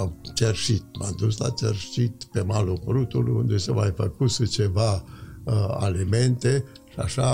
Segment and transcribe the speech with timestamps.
[0.00, 4.92] am cerșit, m-am dus la cerșit pe malul Prutului, unde se mai făcuse ceva
[5.44, 7.28] uh, alimente și așa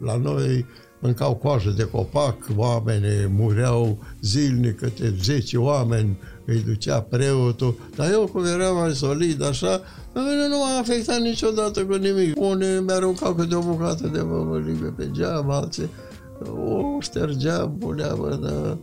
[0.00, 0.66] la noi
[1.00, 8.28] mâncau coajă de copac, oamenii mureau zilnic, câte 10 oameni îi ducea preotul, dar eu
[8.32, 9.80] cum eram mai solid așa,
[10.12, 12.40] nu m-a afectat niciodată cu nimic.
[12.40, 15.90] Unii mi-aruncau câte o bucată de mămăligă pe geam, alții
[16.44, 18.76] o ștergeam, puneam în,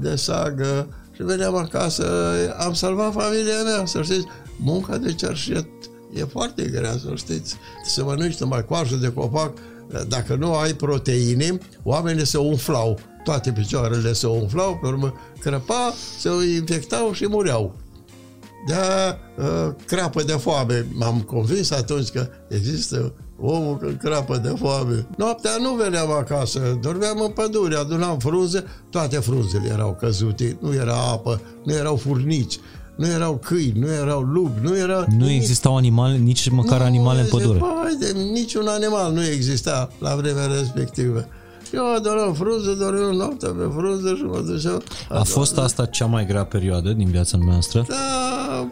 [0.00, 2.06] de sagă și veneam acasă.
[2.58, 4.26] Am salvat familia mea, să știți.
[4.58, 5.68] Munca de cerșet
[6.14, 7.56] e foarte grea, să știți.
[7.84, 9.52] Să mănânci numai coajă de copac,
[10.08, 12.98] dacă nu ai proteine, oamenii se umflau.
[13.24, 17.74] Toate picioarele se umflau, pe urmă crăpa, se infectau și mureau.
[18.66, 18.74] de
[19.38, 20.86] uh, crapă de foame.
[20.92, 25.06] M-am convins atunci că există omul când crapă de foame.
[25.16, 30.94] Noaptea nu veneam acasă, dormeam în pădure, adunam frunze, toate frunzele erau căzute, nu era
[30.94, 32.58] apă, nu erau furnici,
[32.96, 35.04] nu erau câini, nu erau lupi, nu era...
[35.18, 37.60] Nu existau animale, nici măcar nu, animale în pădure.
[37.82, 41.26] Haide, niciun animal nu exista la vremea respectivă.
[41.72, 44.82] Eu adoram frunze, dormeam noaptea pe frunze și mă duceam...
[45.08, 47.84] A fost asta cea mai grea perioadă din viața noastră?
[47.88, 48.68] Da,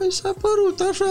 [0.00, 1.04] mi s-a părut așa,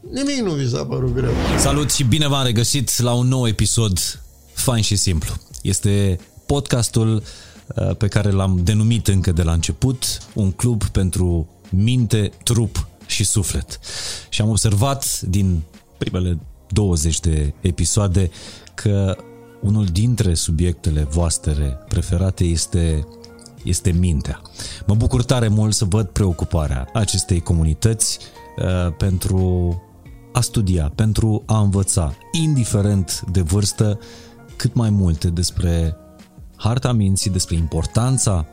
[0.00, 1.30] nimic nu mi s-a părut greu.
[1.58, 5.34] Salut și bine v-am regăsit la un nou episod fain și simplu.
[5.62, 7.22] Este podcastul
[7.74, 13.24] uh, pe care l-am denumit încă de la început, un club pentru minte, trup și
[13.24, 13.80] suflet.
[14.28, 15.62] Și am observat din
[15.98, 18.30] primele 20 de episoade
[18.74, 19.16] că
[19.60, 23.06] unul dintre subiectele voastre preferate este
[23.64, 24.42] este mintea.
[24.86, 28.18] Mă bucur tare mult să văd preocuparea acestei comunități
[28.56, 29.82] uh, pentru
[30.32, 33.98] a studia, pentru a învăța, indiferent de vârstă,
[34.56, 35.96] cât mai multe despre
[36.56, 38.46] harta minții, despre importanța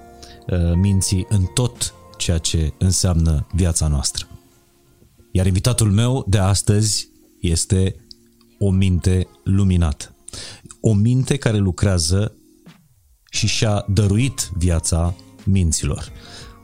[0.47, 4.27] uh, minții în tot ceea ce înseamnă viața noastră.
[5.31, 7.09] Iar invitatul meu de astăzi
[7.41, 7.95] este
[8.59, 10.15] o minte luminată.
[10.81, 12.35] O minte care lucrează
[13.29, 15.13] și și-a dăruit viața
[15.43, 16.11] minților.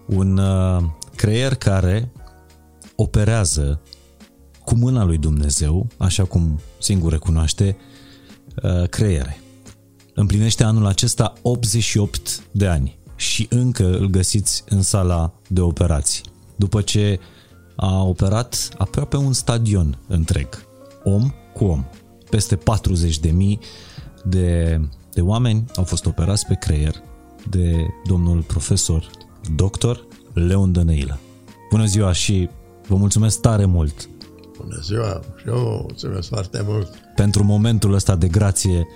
[0.07, 0.83] Un uh,
[1.15, 2.11] creier care
[2.95, 3.81] operează
[4.63, 7.77] cu mâna lui Dumnezeu, așa cum singur recunoaște,
[8.63, 9.39] uh, creiere.
[10.13, 16.23] Împlinește anul acesta 88 de ani și încă îl găsiți în sala de operații.
[16.55, 17.19] După ce
[17.75, 20.47] a operat aproape un stadion întreg,
[21.03, 21.85] om cu om.
[22.29, 22.61] Peste 40.000
[24.23, 24.79] de
[25.13, 26.95] de oameni au fost operați pe creier
[27.49, 29.09] de domnul profesor
[29.55, 31.19] doctor Leon Dăneilă.
[31.69, 32.49] Bună ziua și
[32.87, 34.09] vă mulțumesc tare mult!
[34.61, 36.89] Bună ziua și eu mulțumesc foarte mult!
[37.15, 38.87] Pentru momentul ăsta de grație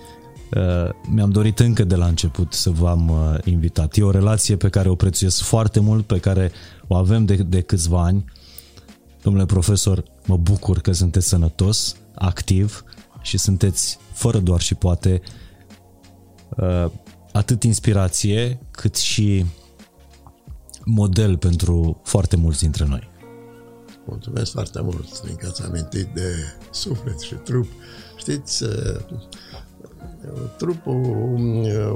[0.56, 3.96] uh, mi-am dorit încă de la început să vă am uh, invitat.
[3.96, 6.52] E o relație pe care o prețuiesc foarte mult, pe care
[6.88, 8.26] o avem de, de câțiva ani.
[9.22, 12.84] Domnule profesor, mă bucur că sunteți sănătos, activ
[13.22, 15.22] și sunteți, fără doar și poate,
[16.58, 16.92] Uh,
[17.32, 19.46] atât inspirație cât și
[20.84, 23.10] model pentru foarte mulți dintre noi.
[24.06, 26.32] Mulțumesc foarte mult, fiindcă ați amintit de
[26.72, 27.68] suflet și trup.
[28.18, 28.70] Știți, uh,
[30.58, 30.94] trupul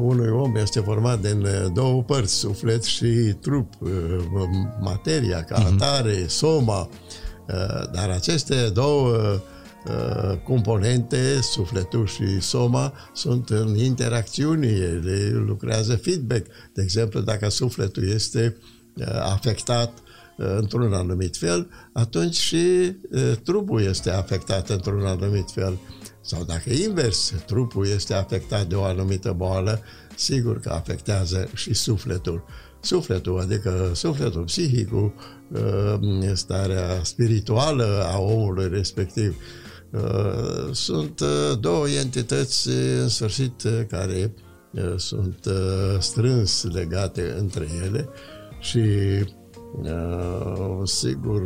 [0.01, 3.89] unui om este format din două părți, suflet și trup, uh,
[4.81, 5.73] materia ca mhm.
[5.73, 6.89] atare, soma,
[7.91, 9.41] dar aceste două
[9.87, 16.45] Uh, componente, sufletul și soma, sunt în interacțiune, ele lucrează feedback.
[16.73, 18.57] De exemplu, dacă sufletul este
[18.93, 20.08] uh, afectat uh,
[20.39, 22.95] într-un anumit fel, atunci și
[23.43, 25.77] trupul este afectat într-un anumit fel.
[26.21, 29.81] Sau dacă invers, trupul este afectat de o anumită boală,
[30.15, 32.43] sigur că afectează și sufletul.
[32.81, 35.13] Sufletul, adică sufletul, psihicul,
[36.33, 39.35] starea spirituală a omului respectiv.
[39.91, 42.69] Uh, sunt uh, două entități
[43.01, 44.33] în sfârșit care
[44.71, 45.47] uh, sunt
[45.99, 48.09] strâns legate între ele
[48.59, 48.81] și
[50.83, 51.41] sigur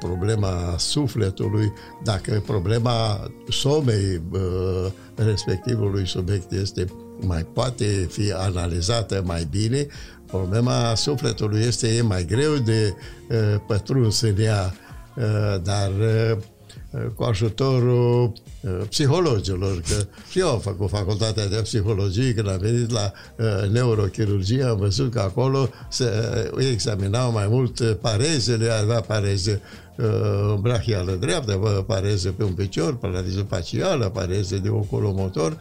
[0.00, 1.72] problema sufletului,
[2.04, 4.22] dacă problema somei
[5.14, 6.84] respectivului subiect este
[7.20, 9.86] mai poate fi analizată mai bine,
[10.26, 12.94] problema sufletului este mai greu de
[13.66, 14.72] pătruns în ea
[15.16, 16.36] Eh, dar eh,
[17.14, 18.40] cu ajutorul eh,
[18.88, 23.12] psihologilor, că și eu am făcut facultatea de psihologie, când am venit la
[23.72, 26.04] neurochirurgie, am văzut că acolo se
[26.70, 29.60] examinau mai mult parezele, avea pareze
[30.60, 31.52] brachială dreaptă,
[31.86, 35.56] pareze pe un picior, paraliză facială, pareze de oculomotor,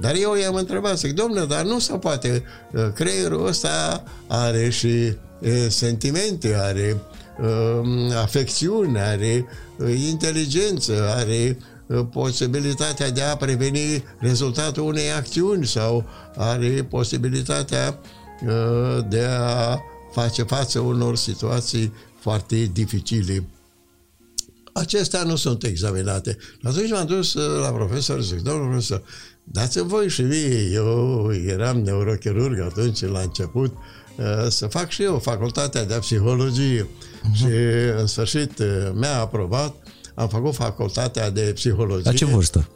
[0.00, 5.12] Dar eu i-am întrebat, zic, domnule, dar nu se poate, uh, creierul ăsta are și
[5.40, 6.96] e, sentimente, are
[7.40, 9.46] uh, afecțiune, are
[9.76, 11.64] uh, inteligență, are uh,
[12.10, 16.04] posibilitatea de a preveni rezultatul unei acțiuni sau
[16.36, 17.98] are posibilitatea
[18.46, 19.78] uh, de a
[20.12, 23.44] face față unor situații foarte dificile.
[24.72, 26.36] Acestea nu sunt examinate.
[26.62, 29.02] Atunci m-am dus uh, la profesor și zic, domnul profesor,
[29.44, 33.72] dați-mi voi și mie, eu eram neurochirurg atunci la început,
[34.16, 36.82] uh, să fac și eu facultatea de psihologie.
[36.82, 37.36] Uh-huh.
[37.36, 37.46] Și
[37.98, 39.74] în sfârșit uh, mi-a aprobat,
[40.20, 42.10] am făcut facultatea de psihologie.
[42.10, 42.68] La ce vârstă?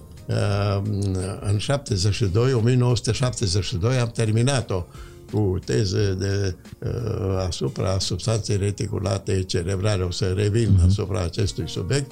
[1.41, 4.87] În 72, 1972 am terminat-o
[5.33, 10.03] cu teze de, uh, asupra substanței reticulate cerebrale.
[10.03, 10.87] O să revin uh-huh.
[10.87, 12.11] asupra acestui subiect.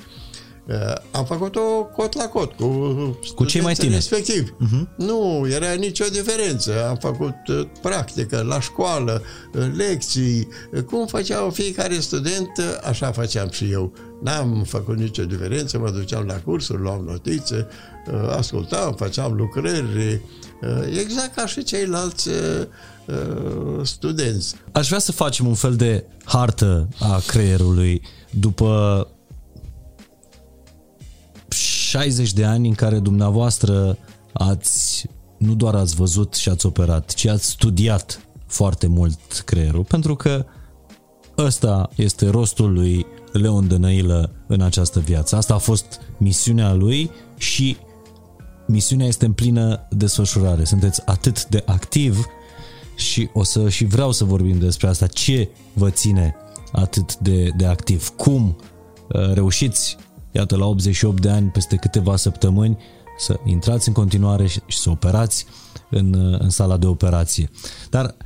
[0.67, 1.61] Uh, am făcut-o
[1.97, 2.67] cot la cot cu,
[3.35, 3.94] cu cei mai tineri.
[3.94, 4.50] Respectiv.
[4.50, 4.97] Uh-huh.
[4.97, 6.88] Nu era nicio diferență.
[6.88, 9.23] Am făcut uh, practică la școală,
[9.55, 10.49] uh, lecții.
[10.87, 13.93] Cum făceau fiecare student, uh, așa făceam și eu.
[14.23, 17.67] N-am făcut nicio diferență, mă duceam la cursuri, luam notițe,
[18.06, 20.20] uh, ascultam, făceam lucrări,
[20.62, 22.67] uh, exact ca și ceilalți uh,
[23.06, 24.55] Uh, studenți.
[24.73, 29.09] Aș vrea să facem un fel de hartă a creierului după
[31.92, 33.98] 60 de ani în care dumneavoastră
[34.32, 35.06] ați
[35.38, 40.44] nu doar ați văzut și ați operat, ci ați studiat foarte mult creierul, pentru că
[41.38, 45.36] ăsta este rostul lui Leon Dănăilă în această viață.
[45.36, 47.76] Asta a fost misiunea lui și
[48.66, 50.64] misiunea este în plină desfășurare.
[50.64, 52.26] Sunteți atât de activ
[52.96, 55.06] și o să și vreau să vorbim despre asta.
[55.06, 56.34] Ce vă ține
[56.72, 58.08] atât de, de activ?
[58.08, 58.56] Cum
[59.08, 59.96] uh, reușiți,
[60.32, 62.79] iată, la 88 de ani, peste câteva săptămâni,
[63.19, 65.46] să intrați în continuare și, și să operați
[65.90, 67.50] în, uh, în sala de operație.
[67.90, 68.17] Dar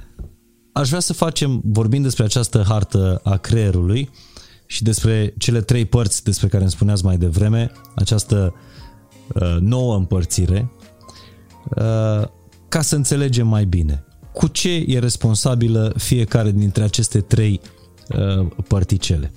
[0.73, 4.11] aș vrea să facem, vorbind despre această hartă a creierului
[4.67, 8.55] și despre cele trei părți despre care îmi spuneați mai devreme, această
[9.35, 10.70] uh, nouă împărțire,
[11.76, 12.29] uh,
[12.69, 14.06] ca să înțelegem mai bine
[14.37, 17.61] cu ce e responsabilă fiecare dintre aceste trei
[18.09, 19.32] uh, particele?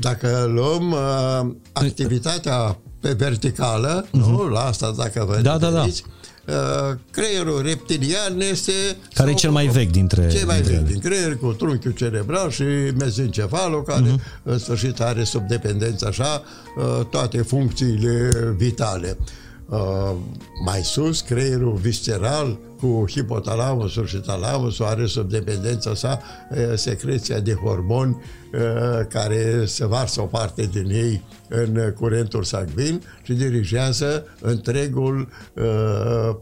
[0.00, 4.10] Dacă luăm uh, activitatea pe verticală, uh-huh.
[4.10, 4.48] nu?
[4.48, 5.82] La asta dacă vă da, da, da.
[5.82, 8.72] Uh, creierul reptilian este...
[9.14, 12.50] Care e cel mai vechi dintre Cel mai dintre vechi din creier, cu trunchiul cerebral
[12.50, 12.62] și
[12.98, 14.42] mezencefalul, care uh-huh.
[14.42, 16.42] în sfârșit are sub dependență așa
[16.76, 19.16] uh, toate funcțiile vitale.
[19.20, 19.26] Uh,
[20.64, 26.20] mai sus, creierul visceral cu hipotalamusul și talamusul are sub dependența sa
[26.50, 28.16] uh, secreția de hormoni
[28.52, 28.60] uh,
[29.08, 36.36] care se varsă o parte din ei în curentul sanguin și dirigează întregul uh,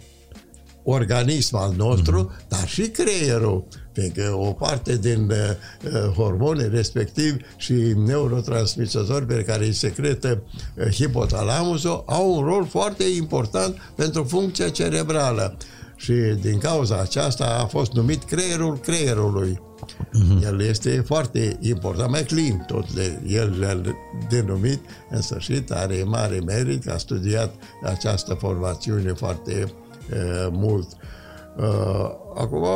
[0.89, 2.49] organism al nostru, mm-hmm.
[2.49, 7.73] dar și creierul, fiindcă o parte din uh, hormoni, respectiv și
[8.05, 10.43] neurotransmisători pe care îi secretă
[10.75, 15.57] uh, hipotalamusul, au un rol foarte important pentru funcția cerebrală.
[15.97, 19.61] Și din cauza aceasta a fost numit creierul creierului.
[19.91, 20.45] Mm-hmm.
[20.45, 23.81] El este foarte important, mai clean tot de el l-a
[24.29, 24.81] denumit,
[25.11, 27.55] în sfârșit are mare merit că a studiat
[27.85, 29.86] această formațiune foarte uh,
[30.51, 30.89] mult.
[31.57, 32.67] Uh, acum,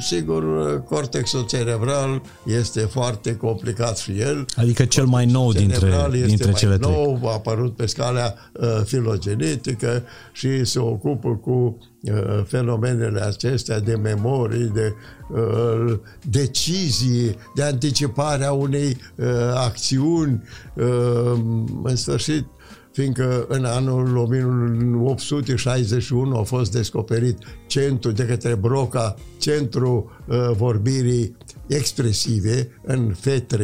[0.00, 0.44] sigur,
[0.84, 4.44] cortexul cerebral este foarte complicat și el.
[4.56, 7.30] Adică cel mai nou dintre, dintre mai cele nou, trei.
[7.30, 10.02] a apărut pe scala uh, filogenetică
[10.32, 14.94] și se ocupă cu uh, fenomenele acestea de memorii, de
[15.34, 15.98] uh,
[16.30, 20.42] decizii, de anticiparea unei uh, acțiuni,
[20.74, 21.38] uh,
[21.82, 22.46] în sfârșit,
[22.92, 32.68] fiindcă în anul 1861 a fost descoperit centru de către Broca, centru uh, vorbirii expresive
[32.82, 33.60] în F3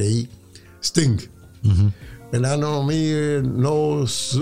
[0.79, 1.21] stâng.
[1.21, 1.91] Uh-huh.
[2.31, 2.69] În anul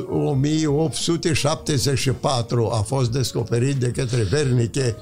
[0.09, 4.97] 1874 a fost descoperit de către Wernicke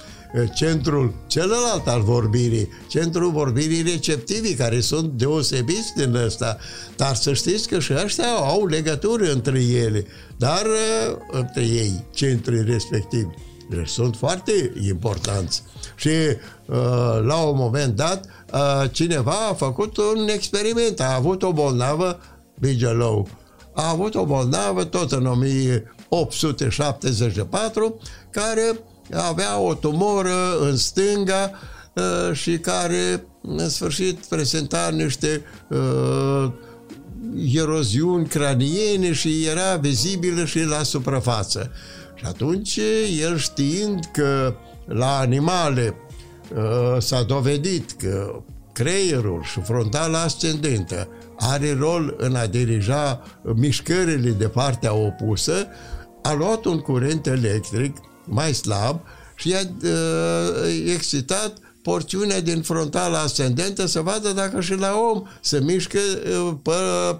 [0.54, 6.58] centrul celălalt al vorbirii, centrul vorbirii receptivii, care sunt deosebiți din ăsta.
[6.96, 12.64] Dar să știți că și ăștia au legături între ele, dar uh, între ei, centrii
[12.64, 13.34] respectivi.
[13.70, 15.62] Deci sunt foarte importanți.
[15.96, 16.36] Și uh,
[17.24, 22.20] la un moment dat, uh, cineva a făcut un experiment, a avut o bolnavă,
[22.60, 23.28] Bigelow,
[23.74, 27.98] a avut o bolnavă tot în 1874,
[28.30, 28.80] care
[29.10, 31.50] avea o tumoră în stânga
[31.92, 36.52] uh, și care în sfârșit prezenta niște uh,
[37.54, 41.70] eroziuni craniene și era vizibilă și la suprafață.
[42.14, 42.80] Și atunci
[43.20, 44.54] el știind că
[44.84, 45.94] la animale
[46.54, 48.42] uh, s-a dovedit că
[48.72, 55.66] creierul și frontala ascendentă are rol în a dirija mișcările de partea opusă,
[56.22, 59.00] a luat un curent electric mai slab
[59.34, 61.52] și a uh, excitat
[61.82, 66.70] porțiunea din frontala ascendentă să vadă dacă și la om se mișcă uh, pe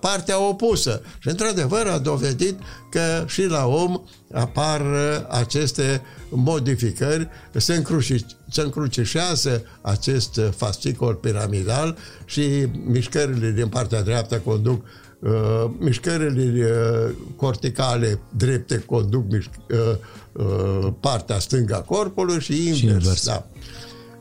[0.00, 1.02] partea opusă.
[1.18, 2.59] Și într-adevăr a dovedit
[2.90, 4.00] că și la om
[4.32, 14.02] apar uh, aceste modificări, se, încruci, se încrucișează acest fascicol piramidal și mișcările din partea
[14.02, 14.85] dreaptă conduc
[15.23, 19.97] Uh, mișcările uh, corticale drepte conduc mișc- uh,
[20.33, 22.79] uh, partea stângă a corpului și invers.
[22.79, 23.26] Și, invers.
[23.26, 23.47] Da.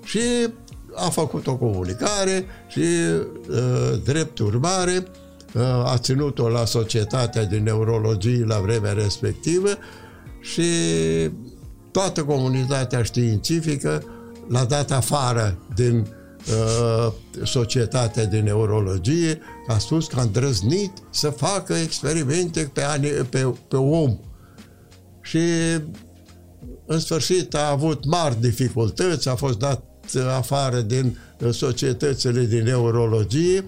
[0.04, 0.20] și
[0.96, 5.08] a făcut o comunicare și uh, drept urmare
[5.54, 9.70] uh, a ținut-o la Societatea de Neurologie la vremea respectivă
[10.42, 10.64] și
[11.92, 14.04] toată comunitatea științifică
[14.48, 16.21] l-a dat afară din uh,
[17.44, 22.82] Societatea de Neurologie, a spus că a îndrăznit să facă experimente pe,
[23.30, 24.18] pe, pe om.
[25.22, 25.40] Și
[26.86, 29.84] în sfârșit a avut mari dificultăți, a fost dat
[30.36, 31.18] afară din
[31.52, 33.66] societățile de neurologie,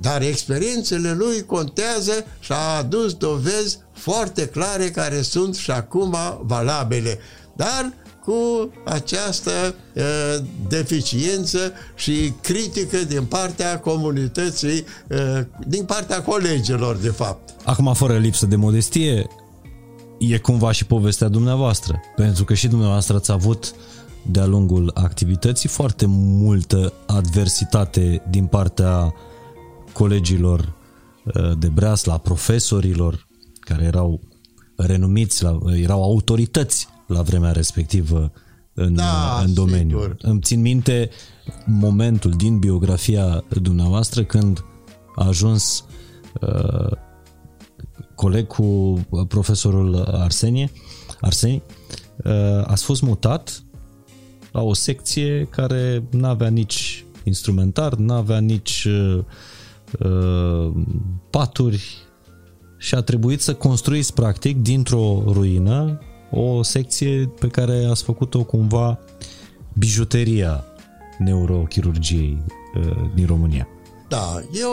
[0.00, 7.18] dar experiențele lui contează și a adus dovezi foarte clare care sunt și acum valabile.
[7.56, 7.92] Dar
[8.26, 9.50] cu această
[9.94, 10.02] uh,
[10.68, 17.54] deficiență și critică din partea comunității, uh, din partea colegilor, de fapt.
[17.64, 19.26] Acum, fără lipsă de modestie,
[20.18, 23.74] e cumva și povestea dumneavoastră, pentru că și dumneavoastră ați avut
[24.30, 29.14] de-a lungul activității foarte multă adversitate din partea
[29.92, 30.74] colegilor
[31.58, 33.26] de breasla, profesorilor
[33.60, 34.20] care erau
[34.76, 38.32] renumiți, erau autorități la vremea respectivă
[38.74, 40.00] în, da, în domeniu.
[40.00, 40.16] Sigur.
[40.20, 41.10] Îmi țin minte
[41.66, 44.64] momentul din biografia dumneavoastră când
[45.14, 45.84] a ajuns
[46.40, 46.90] uh,
[48.14, 48.98] coleg cu
[49.28, 50.70] profesorul Arsenie,
[51.20, 51.62] Arseni,
[52.24, 53.62] uh, ați fost mutat
[54.52, 59.24] la o secție care nu avea nici instrumentar, nu avea nici uh,
[60.00, 60.72] uh,
[61.30, 61.84] paturi
[62.78, 66.00] și a trebuit să construiți practic dintr-o ruină
[66.36, 68.98] o secție pe care ați făcut-o cumva
[69.72, 70.64] bijuteria
[71.18, 72.42] neurochirurgiei
[72.74, 73.68] uh, din România.
[74.08, 74.70] Da, eu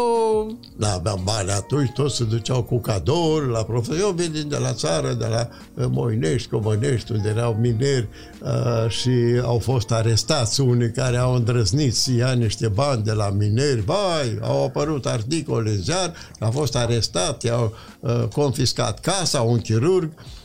[0.75, 3.99] nu aveam bani atunci, toți se duceau cu cadouri la profesor.
[3.99, 8.07] Eu vin de la țară, de la uh, Moinești, Comănești, unde erau mineri
[8.41, 9.11] uh, și
[9.43, 13.81] au fost arestați unii care au îndrăznit să ia niște bani de la mineri.
[13.81, 20.11] Vai, au apărut articole în ziar, a fost arestat, i-au uh, confiscat casa, un chirurg.
[20.15, 20.42] Uh, Uh,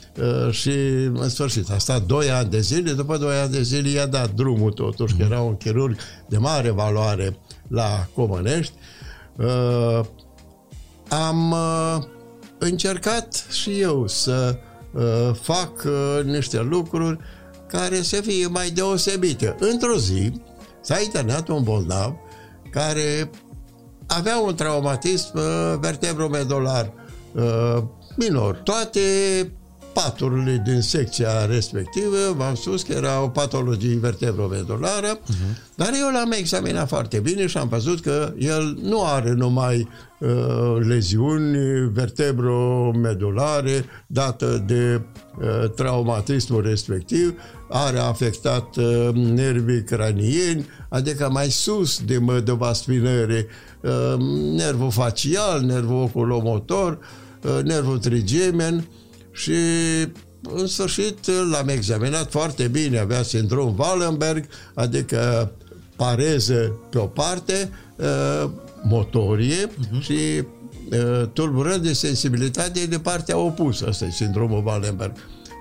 [0.50, 0.70] și
[1.14, 4.34] în sfârșit a stat 2 ani de zile, după 2 ani de zile i-a dat
[4.34, 5.96] drumul totuși, că era un chirurg
[6.28, 7.38] de mare valoare
[7.68, 8.72] la Comănești.
[9.36, 10.00] Uh,
[11.08, 12.04] am uh,
[12.58, 14.58] încercat și eu să
[15.40, 15.86] fac
[16.24, 17.18] niște lucruri
[17.66, 19.56] care să fie mai deosebite.
[19.58, 20.32] Într-o zi
[20.80, 22.14] s-a internat un bolnav
[22.70, 23.30] care
[24.06, 25.38] avea un traumatism
[25.80, 26.92] vertebromedular
[28.16, 28.54] minor.
[28.54, 29.00] Toate
[30.02, 35.74] paturile din secția respectivă, v-am spus că era o patologie vertebromedulară, uh-huh.
[35.74, 39.88] dar eu l-am examinat foarte bine și am văzut că el nu are numai
[40.18, 40.28] uh,
[40.86, 41.56] leziuni
[41.92, 45.00] vertebromedulare dată de
[45.40, 47.34] uh, traumatismul respectiv,
[47.68, 53.46] are afectat uh, nervii cranieni, adică mai sus de mădăva spinării,
[53.80, 54.14] uh,
[54.56, 56.98] nervul facial, nervul oculomotor,
[57.42, 58.84] uh, nervul trigemen,
[59.32, 59.52] și
[60.42, 61.18] în sfârșit
[61.50, 64.44] l-am examinat foarte bine, avea sindrom Wallenberg,
[64.74, 65.52] adică
[65.96, 68.50] pareză pe o parte, uh,
[68.82, 70.00] motorie uh-huh.
[70.00, 70.18] și
[70.92, 73.86] uh, tulburări de sensibilitate de partea opusă.
[73.88, 75.12] Asta e sindromul Wallenberg.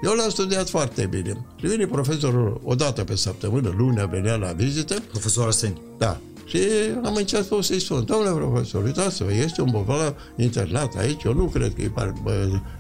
[0.04, 1.46] Eu l-am studiat foarte bine.
[1.56, 4.96] Și vine profesorul o dată pe săptămână, lunea venea la vizită.
[5.12, 5.82] Profesor Arseni.
[5.98, 6.20] Da.
[6.46, 6.60] Și
[7.04, 11.74] am început să-i spun, domnule profesor, uitați-vă, este un bolnav internat aici, eu nu cred
[11.74, 11.92] că e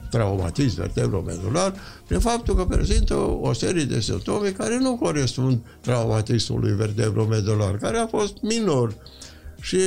[0.09, 1.73] traumatism vertebromedular,
[2.07, 8.07] prin faptul că prezintă o serie de simptome care nu corespund traumatismului vertebromedular, care a
[8.07, 8.95] fost minor.
[9.59, 9.77] Și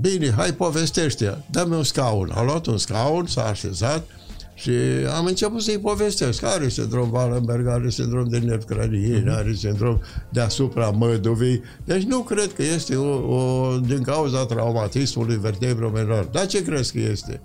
[0.00, 2.30] bine, hai povestește, dă-mi un scaun.
[2.34, 4.06] A luat un scaun, s-a așezat
[4.54, 4.70] Și
[5.16, 6.42] am început să-i povestesc.
[6.42, 9.36] Are sindrom Wallenberg, are sindrom de nerv cranian, mm-hmm.
[9.36, 10.00] are sindrom
[10.30, 11.62] deasupra măduvii.
[11.84, 16.24] Deci nu cred că este o, o din cauza traumatismului vertebromenor.
[16.24, 17.40] Dar ce crezi că este?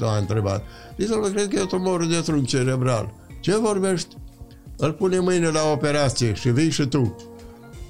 [0.00, 0.62] A întrebat.
[0.98, 3.14] Zice, cred că e o tumoră de trunchi cerebral.
[3.40, 4.16] Ce vorbești?
[4.76, 7.16] Îl pune mâine la operație și vii și tu.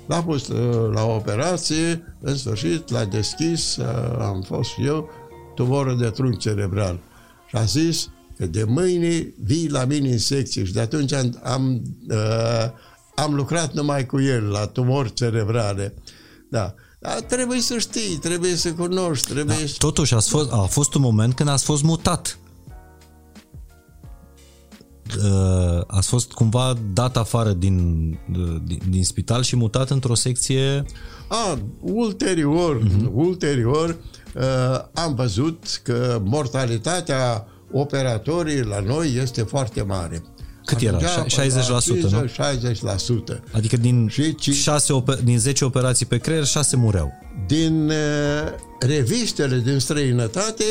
[0.07, 5.11] L-a pus uh, la operație, în sfârșit l-a deschis, uh, am fost și eu,
[5.55, 7.01] tumoră de trunchi cerebral.
[7.49, 11.41] Și a zis că de mâine vii la mine în secție și de atunci am,
[11.43, 12.71] am, uh,
[13.15, 15.95] am lucrat numai cu el la tumori cerebrale.
[16.51, 16.75] Da.
[17.05, 19.75] Dar trebuie să știi, trebuie să cunoști, trebuie da, să...
[19.79, 22.39] Totuși a fost, a fost un moment când ați fost mutat.
[25.25, 28.09] Uh, ați fost cumva dat afară din,
[28.39, 30.85] uh, din, din spital și mutat într-o secție...
[31.29, 33.13] A, ulterior, uh-huh.
[33.13, 33.97] ulterior
[34.35, 34.43] uh,
[34.95, 40.23] am văzut că mortalitatea operatorii la noi este foarte mare.
[40.65, 40.99] Cât era?
[40.99, 41.27] 60%,
[42.11, 42.25] nu?
[43.37, 43.41] 60%.
[43.53, 47.13] Adică din, și, 6, din 10 operații pe creier, 6 mureau.
[47.47, 47.95] Din uh,
[48.81, 50.65] revistele din străinătate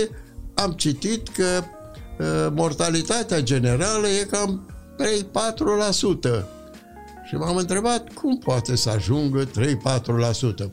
[0.53, 4.67] am citit că uh, mortalitatea generală e cam
[6.39, 6.43] 3-4%.
[7.27, 9.49] Și m-am întrebat cum poate să ajungă 3-4%.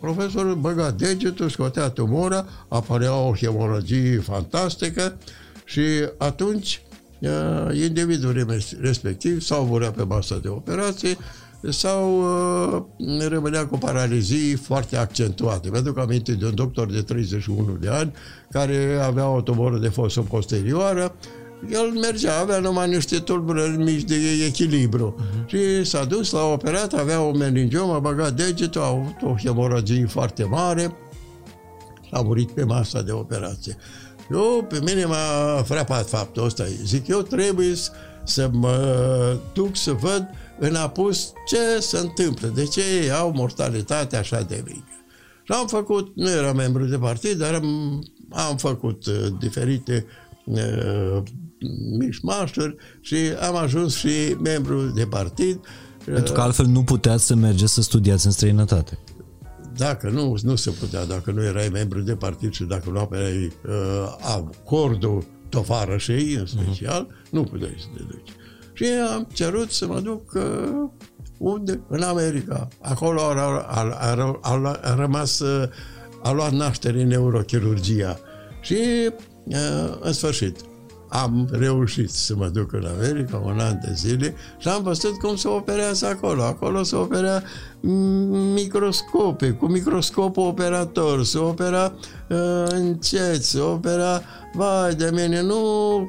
[0.01, 5.17] Profesorul băga degetul, scotea tumora, apărea o hemoragie fantastică
[5.65, 5.81] și
[6.19, 6.90] atunci uh,
[7.85, 8.47] individul
[8.81, 11.17] respectiv sau murea pe masa de operație
[11.69, 12.21] sau
[12.99, 15.71] uh, rămânea cu paralizii foarte accentuate.
[15.71, 18.13] Mi-aduc aminte de un doctor de 31 de ani
[18.51, 21.15] care avea o tumoră de fosă posterioară
[21.69, 25.15] el mergea, avea numai niște tulburări mici de echilibru.
[25.19, 25.47] Uh-huh.
[25.47, 30.07] Și s-a dus la operat, avea o meningiomă, a băgat degetul, a avut o hemoragie
[30.07, 30.97] foarte mare,
[32.11, 33.77] a murit pe masa de operație.
[34.33, 36.65] Eu, pe mine m-a frapat faptul ăsta.
[36.85, 37.75] Zic, eu trebuie
[38.25, 44.17] să mă duc să văd în apus ce se întâmplă, de ce ei au mortalitate
[44.17, 44.85] așa de mică.
[45.43, 47.99] Și am făcut, nu eram membru de partid, dar am,
[48.31, 50.07] am făcut uh, diferite
[50.45, 51.23] uh,
[51.99, 53.17] mișmașuri și
[53.49, 55.61] am ajuns și membru de partid.
[56.05, 58.99] Pentru că altfel nu puteați să mergeți să studiați în străinătate.
[59.77, 63.53] Dacă nu, nu se putea, dacă nu erai membru de partid și dacă nu aveai
[63.69, 67.31] uh, acordul tovarășei, în special, uh-huh.
[67.31, 68.31] nu puteai să te duci.
[68.73, 70.89] Și am cerut să mă duc uh,
[71.39, 71.81] unde?
[71.89, 72.69] În America.
[72.81, 75.69] Acolo a, a, a, a, a rămas, uh,
[76.23, 78.19] a luat naștere neurochirurgia.
[78.61, 78.79] Și
[79.45, 80.57] uh, în sfârșit,
[81.11, 85.37] am reușit să mă duc în America un an de zile și am văzut cum
[85.37, 86.43] se operează acolo.
[86.43, 87.43] Acolo se opera
[88.55, 91.93] microscope, cu microscopul operator, se opera
[92.29, 94.23] uh, încet, se opera,
[94.55, 95.59] vai de mine, nu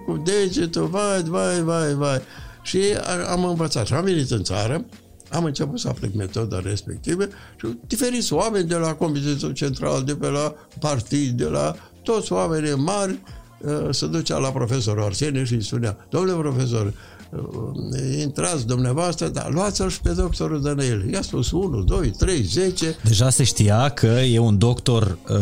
[0.05, 2.21] cu degetul, vai, vai, vai, vai.
[2.61, 2.81] Și
[3.29, 4.85] am învățat și am venit în țară,
[5.29, 7.23] am început să aplic metoda respectivă
[7.59, 12.75] și diferiți oameni de la Comitetul Central, de pe la partid, de la toți oamenii
[12.75, 13.40] mari, Uh,
[13.89, 19.89] se ducea la profesorul Arsenie și îi spunea, domnule profesor, uh, intrați dumneavoastră, dar luați-l
[19.89, 21.09] și pe doctorul Daniel.
[21.09, 22.95] I-a spus 1, 2, 3, 10.
[23.03, 25.37] Deja se știa că e un doctor uh,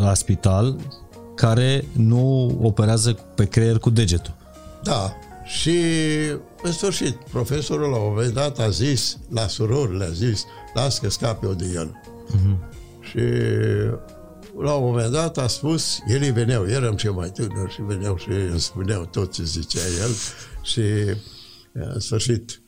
[0.00, 0.76] la spital
[1.34, 4.34] care nu operează pe creier cu degetul.
[4.82, 5.12] Da.
[5.44, 5.78] Și
[6.62, 11.10] în sfârșit, profesorul la un moment dat a zis, la surori le-a zis, las că
[11.10, 12.00] scape o de el.
[12.30, 12.56] Uh-huh.
[13.00, 13.20] Și
[14.58, 18.28] la un moment dat a spus, ei veneau, eram cei mai tânăr și veneau și
[18.28, 20.10] îmi spuneau tot ce zicea el
[20.62, 20.80] și
[21.72, 22.60] în sfârșit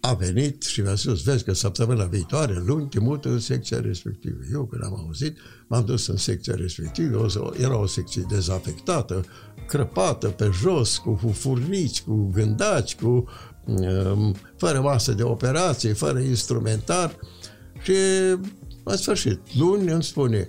[0.00, 4.38] a venit și mi-a spus, vezi că săptămâna viitoare, luni, te mută în secția respectivă.
[4.52, 7.26] Eu, când am auzit, m-am dus în secția respectivă,
[7.58, 9.24] era o secție dezafectată,
[9.66, 13.28] crăpată, pe jos, cu furnici, cu gândaci, cu
[13.64, 17.16] um, fără masă de operație, fără instrumentar
[17.82, 17.92] și
[18.82, 20.48] în sfârșit, luni îmi spune,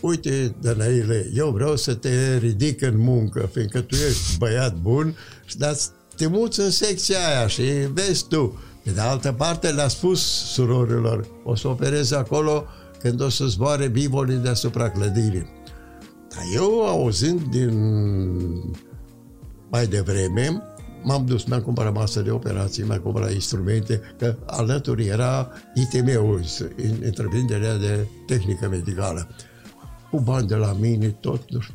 [0.00, 5.16] uite, Danaile, eu vreau să te ridic în muncă, fiindcă tu ești băiat bun,
[5.56, 5.76] dar
[6.16, 8.60] te muți în secția aia și vezi tu.
[8.84, 10.20] Pe de altă parte, le-a spus
[10.52, 12.64] surorilor, o să opereze acolo
[13.00, 15.46] când o să zboare bivolii deasupra clădirii.
[16.28, 17.72] Dar eu, auzind din
[19.70, 20.62] mai devreme,
[21.02, 26.44] m-am dus, mi-am cumpărat masă de operații, mi-am cumpărat instrumente, că alături era ITM-ul,
[27.02, 29.28] întreprinderea de tehnică medicală
[30.10, 31.74] cu bani de la mine, tot, nu știu.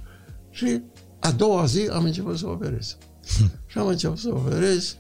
[0.49, 0.81] Și
[1.19, 2.97] a doua zi am început să operez.
[3.67, 4.97] și am început să operez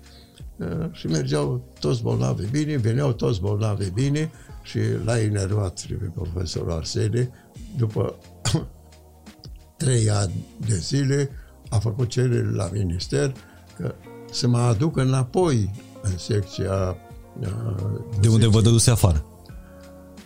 [0.57, 4.31] uh, și mergeau toți bolnavi bine, veneau toți bolnavi bine
[4.63, 7.29] și l-a enervat pe profesorul Arsene.
[7.77, 8.15] După
[9.77, 11.29] trei ani de zile
[11.69, 13.33] a făcut cerere la minister
[13.77, 13.95] că
[14.31, 16.97] să mă aduc înapoi în secția...
[17.39, 19.25] uh, De unde vă dăduse afară.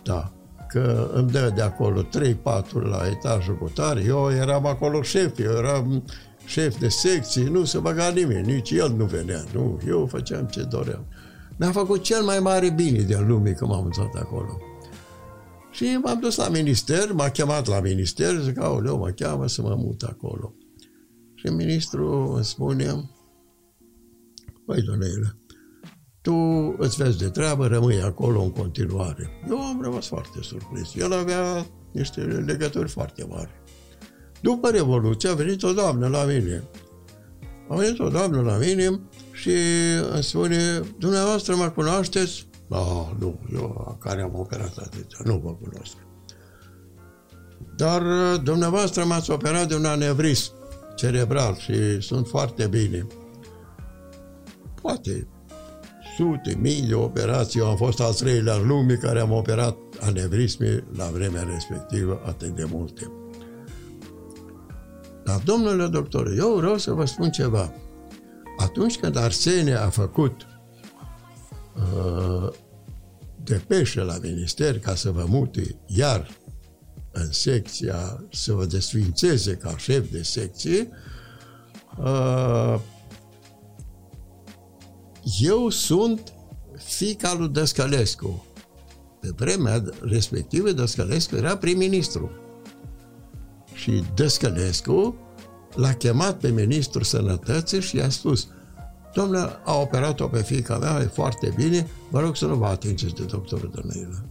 [0.02, 0.32] Da.
[0.68, 4.04] Că îmi dă de acolo 3 paturi la etajul cu tare.
[4.06, 6.04] Eu eram acolo șef, eu eram
[6.44, 10.62] șef de secție, nu se băga nimeni, nici el nu venea, nu, eu făceam ce
[10.62, 11.06] doream.
[11.56, 14.58] Mi-a făcut cel mai mare bine din lume că m-am mutat acolo.
[15.70, 19.74] Și m-am dus la minister, m-a chemat la minister, zic, aoleu, mă cheamă să mă
[19.78, 20.54] mut acolo.
[21.34, 23.10] Și ministrul îmi spune,
[24.68, 25.37] Păi, domnule,
[26.20, 26.34] tu
[26.78, 29.30] îți vezi de treabă, rămâi acolo în continuare.
[29.48, 30.94] Eu am rămas foarte surprins.
[30.94, 33.50] El avea niște legături foarte mari.
[34.40, 36.64] După Revoluție a venit o doamnă la mine.
[37.68, 39.00] A venit o doamnă la mine
[39.32, 39.52] și
[40.12, 42.48] îmi spune, dumneavoastră mă cunoașteți?
[42.66, 45.96] No, nu, eu care am operat atâția, nu vă cunosc.
[47.76, 48.02] Dar
[48.36, 50.52] dumneavoastră m-ați operat de un anevrism
[50.96, 53.06] cerebral și sunt foarte bine.
[54.82, 55.28] Poate
[56.18, 57.60] sute, mii de operații.
[57.60, 62.48] Eu am fost al treilea în lume care am operat anevrisme la vremea respectivă atât
[62.48, 63.10] de multe.
[65.24, 67.72] Dar, domnule doctor, eu vreau să vă spun ceva.
[68.58, 70.46] Atunci când Arsene a făcut
[71.76, 72.48] uh,
[73.44, 76.28] depeșe la minister ca să vă mute iar
[77.12, 80.88] în secția, să vă desfințeze ca șef de secție,
[81.98, 82.80] uh,
[85.40, 86.32] eu sunt
[86.76, 88.44] fica lui Dăscălescu.
[89.20, 92.30] Pe vremea respectivă, Dăscălescu era prim-ministru.
[93.72, 95.16] Și Dăscălescu
[95.74, 98.48] l-a chemat pe ministrul sănătății și i-a spus
[99.14, 103.14] Domnule, a operat-o pe fica mea, e foarte bine, vă rog să nu vă atingeți
[103.14, 104.24] de doctorul Dănăilă.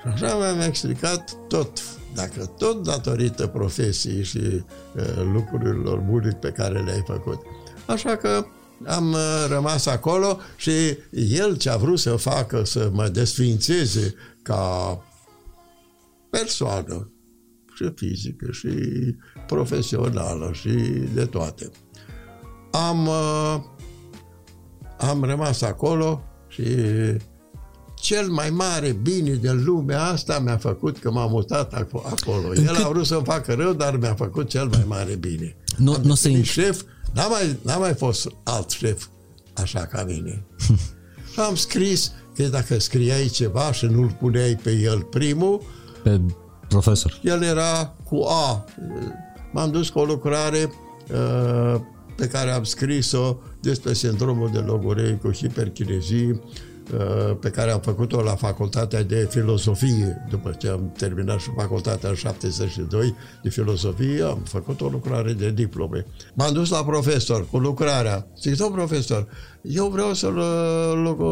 [0.00, 1.82] Și așa mi-am explicat tot,
[2.14, 4.62] dacă tot datorită profesiei și uh,
[5.32, 7.40] lucrurilor bune pe care le-ai făcut.
[7.86, 8.44] Așa că
[8.86, 14.98] am uh, rămas acolo și el ce a vrut să facă, să mă desfințeze ca
[16.30, 17.08] persoană,
[17.74, 18.68] și fizică, și
[19.46, 20.68] profesională, și
[21.14, 21.70] de toate.
[22.70, 23.56] Am, uh,
[24.98, 26.62] am rămas acolo și
[28.04, 32.54] cel mai mare bine din lumea asta mi-a făcut că m-am mutat acolo.
[32.54, 35.56] El a vrut să-mi facă rău, dar mi-a făcut cel mai mare bine.
[35.76, 36.82] Nu, nu se șef
[37.14, 39.06] N-a mai, n-a mai fost alt șef
[39.52, 40.44] așa ca mine.
[41.32, 45.62] și am scris că dacă scriai ceva și nu-l puneai pe el primul,
[46.02, 46.20] pe
[46.68, 47.20] profesor.
[47.22, 48.64] El era cu A.
[49.52, 50.72] M-am dus cu o lucrare
[51.12, 51.80] uh,
[52.16, 56.73] pe care am scris-o despre sindromul de logorei cu hiperchinezie Uh,
[57.40, 62.14] pe care am făcut-o la facultatea de filozofie, după ce am terminat și facultatea în
[62.14, 66.06] 72 de filozofie, am făcut o lucrare de diplome.
[66.34, 68.26] M-am dus la profesor cu lucrarea.
[68.40, 69.28] Zic, domn profesor,
[69.62, 70.32] eu vreau să,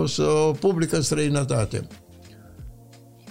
[0.06, 1.86] să o public în străinătate.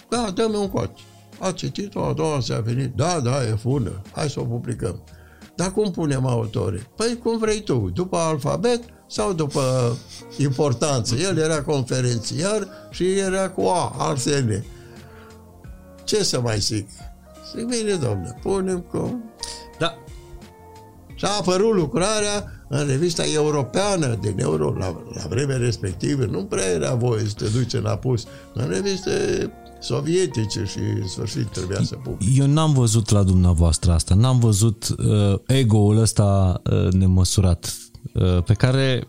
[0.10, 0.92] Da, dă-mi un cod.
[1.40, 5.04] A citit-o, a doua zi a venit, da, da, e bună, hai să o publicăm.
[5.56, 6.88] Dar cum punem autorii?
[6.96, 9.98] Păi cum vrei tu, după alfabet sau după
[10.38, 11.16] importanță.
[11.16, 14.66] El era conferențiar și era cu A, Arsene.
[16.04, 16.88] Ce să mai zic?
[17.56, 19.24] Zic, bine, domnule, punem cu...
[19.80, 19.98] Da.
[21.16, 26.66] Și a apărut lucrarea în revista europeană din euro, la, la vremea respectivă, nu prea
[26.66, 29.12] era voie să te duci în apus, în reviste
[29.80, 32.38] sovietice și în sfârșit trebuia să public.
[32.38, 37.91] Eu n-am văzut la dumneavoastră asta, n-am văzut uh, ego-ul ăsta uh, nemăsurat Uh,
[38.46, 39.08] pe care,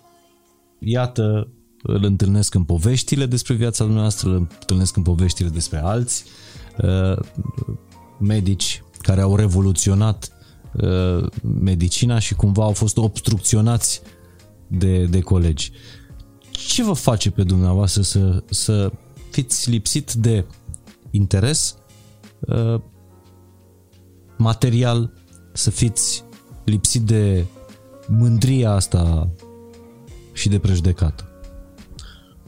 [0.78, 1.48] iată,
[1.82, 6.24] îl întâlnesc în poveștile despre viața dumneavoastră, îl întâlnesc în poveștile despre alți
[6.82, 7.18] uh,
[8.18, 10.32] medici care au revoluționat
[10.72, 11.26] uh,
[11.60, 14.02] medicina și cumva au fost obstrucționați
[14.66, 15.72] de, de colegi.
[16.50, 18.92] Ce vă face pe dumneavoastră să, să
[19.30, 20.44] fiți lipsit de
[21.10, 21.76] interes
[24.36, 25.12] material,
[25.52, 26.24] să fiți
[26.64, 27.44] lipsit de
[28.06, 29.30] mândria asta
[30.32, 31.26] și de prejudecată?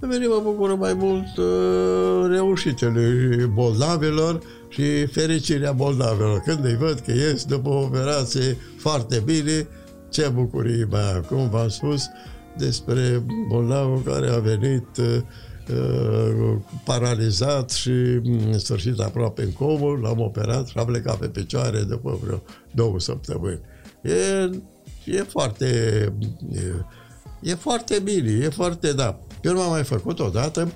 [0.01, 6.39] Pe mine mă bucură mai mult uh, reușitele bolnavilor și fericirea bolnavilor.
[6.39, 9.69] Când îi văd că ies după o operație foarte bine,
[10.11, 11.21] ce bucurie mai am.
[11.21, 12.09] Cum v-am spus
[12.57, 15.07] despre bolnavul care a venit uh,
[15.69, 17.91] uh paralizat și
[18.25, 23.01] în sfârșit aproape în comă, l-am operat și am plecat pe picioare după vreo două
[23.01, 23.61] săptămâni.
[24.03, 24.51] E
[25.05, 25.67] e foarte,
[26.53, 26.61] e,
[27.41, 29.19] e foarte bine, e foarte, da.
[29.43, 30.73] Eu m-am mai făcut odată,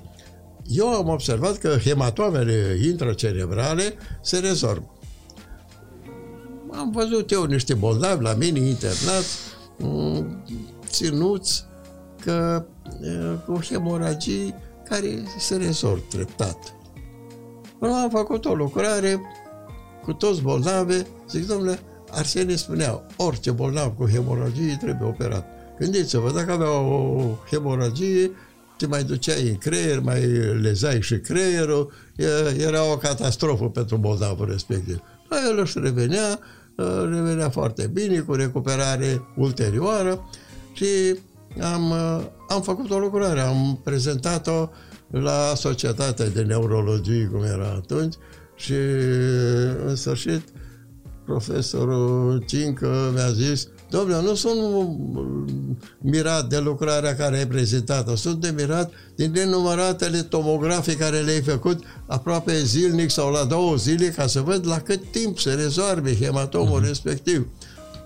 [0.67, 4.93] eu am observat că hematomele intracerebrale se rezolvă.
[6.71, 9.37] Am văzut eu niște bolnavi la mine internați,
[9.77, 10.43] mm,
[10.79, 11.65] obținuți
[12.21, 12.65] că,
[13.45, 16.75] cu hemoragii care se rezolv treptat.
[17.79, 19.21] Până am făcut o lucrare
[20.03, 21.79] cu toți bolnavi, zic, domnule,
[22.11, 25.45] Arsenie spunea, orice bolnav cu hemoragie trebuie operat.
[25.79, 28.31] Gândiți-vă, dacă avea o hemoragie,
[28.77, 30.27] te mai duceai în creier, mai
[30.61, 31.91] lezai și creierul,
[32.57, 34.99] era o catastrofă pentru bolnavul respectiv.
[35.29, 36.39] Dar el își revenea,
[37.11, 40.29] revenea foarte bine, cu recuperare ulterioară
[40.73, 40.85] și
[41.61, 41.91] am,
[42.49, 44.69] am făcut o lucrare, am prezentat-o
[45.11, 48.15] la Societatea de Neurologie, cum era atunci,
[48.55, 48.73] și
[49.85, 50.41] în sfârșit
[51.29, 54.59] profesorul Cincă mi-a zis Domnule, nu sunt
[55.97, 61.83] mirat de lucrarea care ai prezentat-o, sunt de mirat din nenumăratele tomografii care le-ai făcut
[62.05, 66.81] aproape zilnic sau la două zile ca să văd la cât timp se rezolve hematomul
[66.81, 66.87] uh-huh.
[66.87, 67.47] respectiv.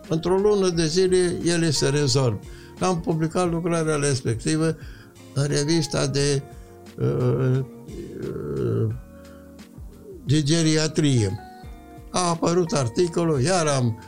[0.10, 2.40] Într-o lună de zile ele se rezolv.
[2.80, 4.78] Am publicat lucrarea respectivă
[5.34, 6.42] în revista de,
[7.00, 7.60] uh,
[8.22, 8.88] uh,
[10.26, 11.53] de geriatrie.
[12.14, 14.04] A apărut articolul, iar am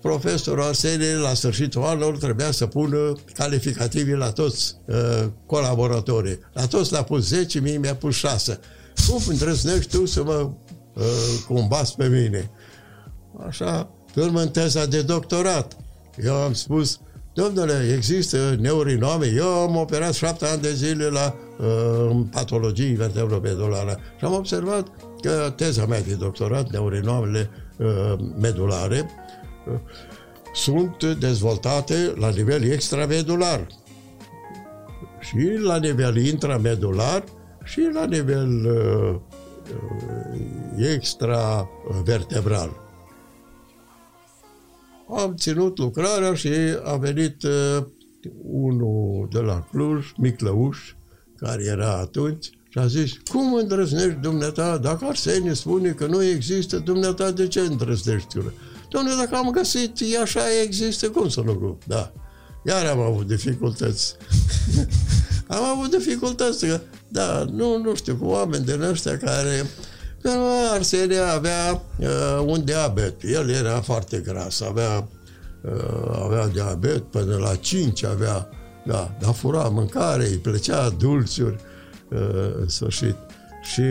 [0.00, 6.38] profesorul Arsenie la sfârșitul anului trebuia să pună calificativii la toți uh, colaboratorii.
[6.52, 8.60] La toți le-a pus 10, mie mi-a pus 6.
[9.08, 10.50] Cum îndrăznești tu să mă
[10.94, 11.04] uh,
[11.48, 12.50] combați pe mine?
[13.46, 15.76] Așa, pe urmă în teza de doctorat.
[16.24, 17.00] Eu am spus,
[17.32, 19.32] domnule, există neurinome.
[19.36, 24.86] Eu am operat șapte ani de zile la uh, patologii vertebropedulare și am observat
[25.20, 29.10] că teza mea de doctorat, neurinomele uh, medulare,
[30.54, 33.66] sunt dezvoltate la nivel extramedular
[35.20, 37.24] și la nivel intramedular
[37.64, 39.16] și la nivel uh,
[40.94, 42.88] extravertebral.
[45.16, 46.52] Am ținut lucrarea și
[46.84, 47.84] a venit uh,
[48.42, 50.78] unul de la Cluj, Miclăuș,
[51.36, 54.78] care era atunci, și a zis, cum îndrăznești dumneata?
[54.78, 58.38] Dacă Arsenie spune că nu există, dumneata de ce îndrăznești?
[58.88, 61.82] Domnule, dacă am găsit, e așa există, cum să nu grup?
[61.86, 62.12] Da.
[62.66, 64.16] Iar am avut dificultăți.
[65.56, 69.66] am avut dificultăți, că, da, nu, nu știu, cu oameni din ăștia care...
[70.72, 73.14] Arsenia avea uh, un diabet.
[73.22, 75.08] El era foarte gras, avea,
[75.62, 78.48] uh, avea diabet până la 5, avea,
[78.86, 81.69] da, dar fura mâncare, îi plăcea dulciuri, uh,
[82.60, 83.16] în sfârșit.
[83.62, 83.82] Și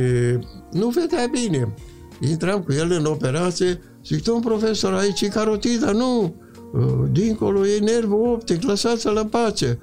[0.71, 1.73] nu vedea bine.
[2.21, 6.35] Intram cu el în operație Zic, domn profesor, aici e carotida, nu,
[6.73, 9.79] uh, dincolo e nervul optic, lăsați-l în pace.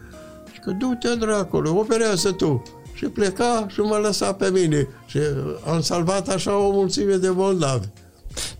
[0.53, 2.63] Și că du-te dracule, operează tu.
[2.95, 4.89] Și pleca și mă lăsa pe mine.
[5.07, 5.19] Și
[5.67, 7.87] am salvat așa o mulțime de bolnavi.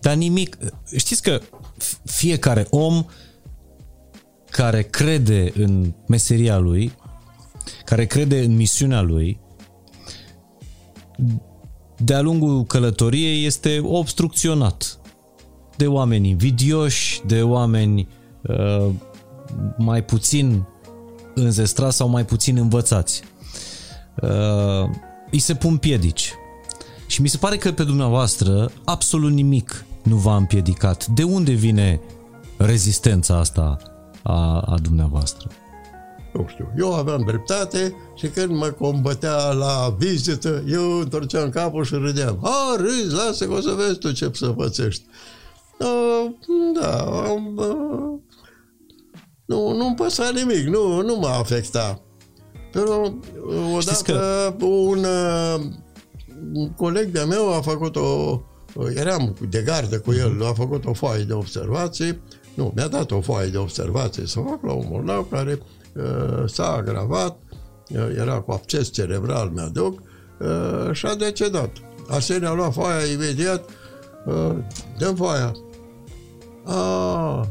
[0.01, 0.57] Dar nimic,
[0.97, 1.41] știți că
[2.05, 3.05] fiecare om
[4.51, 6.93] care crede în meseria lui,
[7.85, 9.41] care crede în misiunea lui,
[11.97, 14.99] de-a lungul călătoriei este obstrucționat
[15.77, 18.09] de oameni invidioși, de oameni
[18.43, 18.91] uh,
[19.79, 20.67] mai puțin
[21.35, 23.23] înzestrați sau mai puțin învățați.
[24.23, 24.91] Uh,
[25.31, 26.33] îi se pun piedici.
[27.07, 31.07] Și mi se pare că pe dumneavoastră absolut nimic nu v-a împiedicat.
[31.07, 32.01] De unde vine
[32.57, 33.79] rezistența asta
[34.23, 35.51] a, a dumneavoastră?
[36.37, 41.95] Nu știu, eu aveam dreptate și când mă combătea la vizită, eu întorceam capul și
[41.95, 42.39] râdeam.
[42.43, 45.05] A, râzi, lasă că o să vezi tu ce să pățești.
[45.79, 46.31] Uh,
[46.81, 47.05] da,
[47.57, 48.19] uh,
[49.45, 52.01] nu, nu-mi păsa nimic, nu, nu m-a afectat.
[52.73, 53.13] Pero
[53.75, 54.55] odată că...
[54.65, 55.61] un, uh,
[56.53, 58.41] un coleg de meu a făcut o,
[58.95, 62.21] eram de gardă cu el, a făcut o foaie de observații,
[62.55, 65.76] nu, mi-a dat o foaie de observație să fac la un bolnav care uh,
[66.47, 67.39] s-a agravat,
[67.89, 70.03] uh, era cu acces cerebral, mi-aduc,
[70.39, 71.71] uh, și a decedat.
[72.09, 73.69] Asemenea, a luat foaia imediat,
[74.27, 74.57] uh,
[74.99, 75.53] dăm foaia,
[76.65, 77.49] a,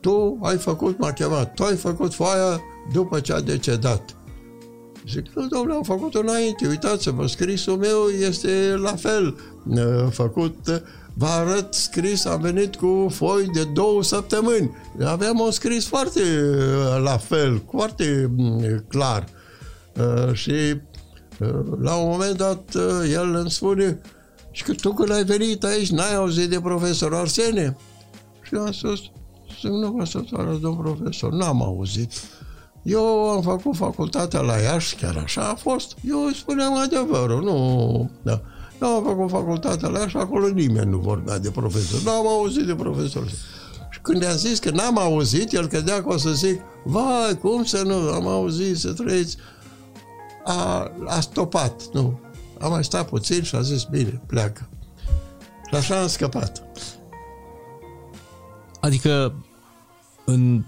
[0.00, 2.60] tu ai făcut, m-a chemat, tu ai făcut foaia
[2.92, 4.16] după ce a decedat.
[5.08, 9.36] Zic, nu, domnule, am făcut înainte, uitați-vă, scrisul meu este la fel
[10.10, 10.82] făcut,
[11.18, 14.70] vă arăt scris, am venit cu foi de două săptămâni.
[15.04, 16.20] Aveam un scris foarte
[17.02, 18.30] la fel, foarte
[18.88, 19.24] clar.
[20.32, 20.52] Și
[21.80, 22.74] la un moment dat
[23.12, 24.00] el îmi spune,
[24.50, 27.76] și că tu când ai venit aici, n-ai auzit de profesor Arsene?
[28.42, 29.00] Și am spus,
[29.60, 30.20] zic, nu vă să
[30.60, 32.12] domn profesor, n-am auzit.
[32.82, 35.96] Eu am făcut facultatea la Iași, chiar așa a fost.
[36.08, 38.10] Eu îi spuneam adevărul, nu...
[38.22, 38.40] Da.
[38.80, 42.00] Eu am făcut facultatea la Iași, acolo nimeni nu vorbea de profesor.
[42.00, 43.28] N-am auzit de profesor.
[43.90, 47.64] Și când i-am zis că n-am auzit, el credea că o să zic, vai, cum
[47.64, 49.36] să nu, am auzit, să trăiți.
[50.44, 52.20] A, a stopat, nu.
[52.60, 54.68] Am mai stat puțin și a zis, bine, pleacă.
[55.68, 56.62] Și așa am scăpat.
[58.80, 59.34] Adică,
[60.24, 60.64] în,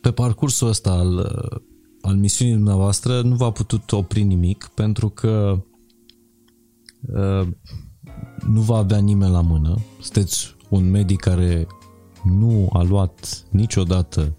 [0.00, 1.18] pe parcursul ăsta al,
[2.00, 5.71] al misiunii dumneavoastră nu v-a putut opri nimic pentru că uh,
[8.46, 9.78] nu va avea nimeni la mână.
[10.00, 11.66] Sunteți un medic care
[12.24, 14.34] nu a luat niciodată,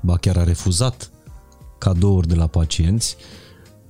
[0.00, 1.10] ba chiar a refuzat
[1.78, 3.16] cadouri de la pacienți.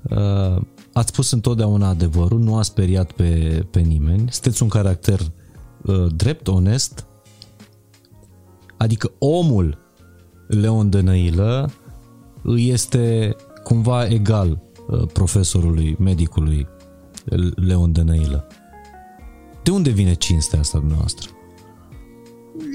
[0.02, 4.28] Uh, ați spus întotdeauna adevărul, nu a speriat pe, pe nimeni.
[4.30, 5.20] Sunteți un caracter
[5.82, 7.06] uh, drept, onest,
[8.76, 9.78] adică omul
[10.48, 11.70] Leon Dănăilă
[12.56, 16.66] este cumva egal uh, profesorului, medicului
[17.54, 18.46] Leon Dănăilă.
[19.62, 21.28] De unde vine cinstea asta dumneavoastră?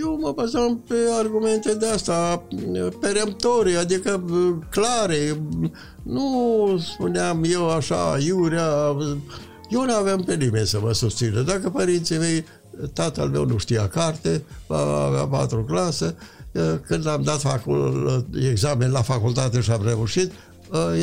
[0.01, 2.43] Eu mă bazam pe argumente de asta
[2.99, 4.23] peremptorii, adică
[4.69, 5.41] clare.
[6.03, 8.95] Nu spuneam eu așa, iurea.
[9.69, 11.41] Eu nu aveam pe nimeni să mă susțină.
[11.41, 12.45] Dacă părinții mei,
[12.93, 16.15] tatăl meu nu știa carte, avea patru clase,
[16.85, 20.31] când am dat facul, examen la facultate și am reușit,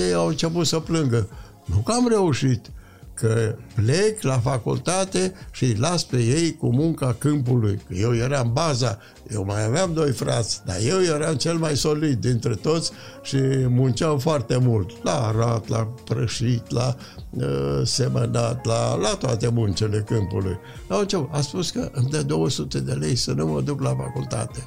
[0.07, 1.29] ei au început să plângă.
[1.65, 2.71] Nu că am reușit,
[3.17, 7.81] că plec la facultate și îi las pe ei cu munca câmpului.
[7.95, 8.99] Eu eram baza,
[9.33, 12.91] eu mai aveam doi frați, dar eu eram cel mai solid dintre toți
[13.23, 13.37] și
[13.69, 14.91] munceam foarte mult.
[15.03, 16.97] La arat, la prășit, la
[17.31, 20.59] uh, semănat, la, la toate muncele câmpului.
[20.89, 24.67] La a spus că îmi dă 200 de lei să nu mă duc la facultate.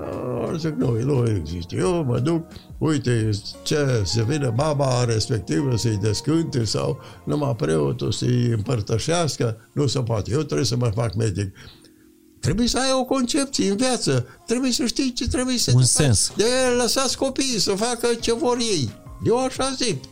[0.00, 1.74] Uh, zic, nu, nu există.
[1.74, 2.46] Eu mă duc,
[2.78, 3.30] uite,
[3.62, 10.30] ce se vine baba respectivă să-i descânte sau numai preotul să-i împărtășească, nu se poate.
[10.30, 11.54] Eu trebuie să mă fac medic.
[12.40, 14.26] Trebuie să ai o concepție în viață.
[14.46, 16.32] Trebuie să știi ce trebuie să Un sens.
[16.36, 16.44] De
[16.76, 18.90] lăsați copiii să facă ce vor ei.
[19.24, 20.04] Eu așa zic.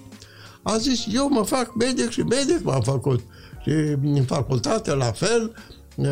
[0.63, 3.21] Am zis, eu mă fac medic și medic m-am făcut.
[3.63, 3.71] Și
[4.03, 5.55] în facultate la fel,
[5.97, 6.07] uh,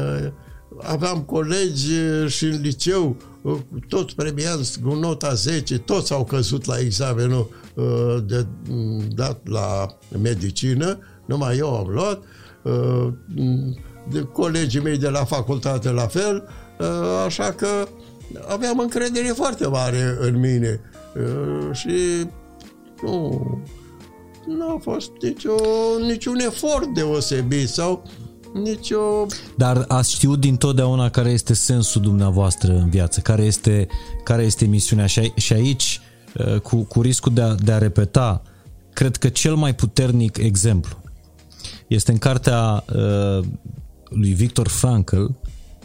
[0.79, 1.91] aveam colegi
[2.27, 3.17] și în liceu
[3.89, 9.97] toți premianți cu nota 10, toți au căzut la examenul uh, de, mm, dat la
[10.23, 12.23] medicină, numai eu am luat,
[12.63, 13.09] uh,
[14.11, 16.87] de colegii mei de la facultate la fel, uh,
[17.27, 17.89] așa că
[18.49, 20.81] aveam încredere foarte mare în mine
[21.73, 22.27] și
[23.03, 23.41] nu,
[24.47, 25.55] nu a fost nicio,
[26.01, 28.03] niciun efort deosebit sau
[28.53, 29.27] nicio...
[29.57, 33.87] Dar ați știut din totdeauna care este sensul dumneavoastră în viață, care este,
[34.25, 35.07] care este misiunea.
[35.07, 36.01] Și, și aici,
[36.35, 38.43] uh, cu, cu riscul de a, de a repeta,
[38.93, 41.01] cred că cel mai puternic exemplu
[41.87, 43.45] este în cartea uh,
[44.09, 45.25] lui Victor Frankl,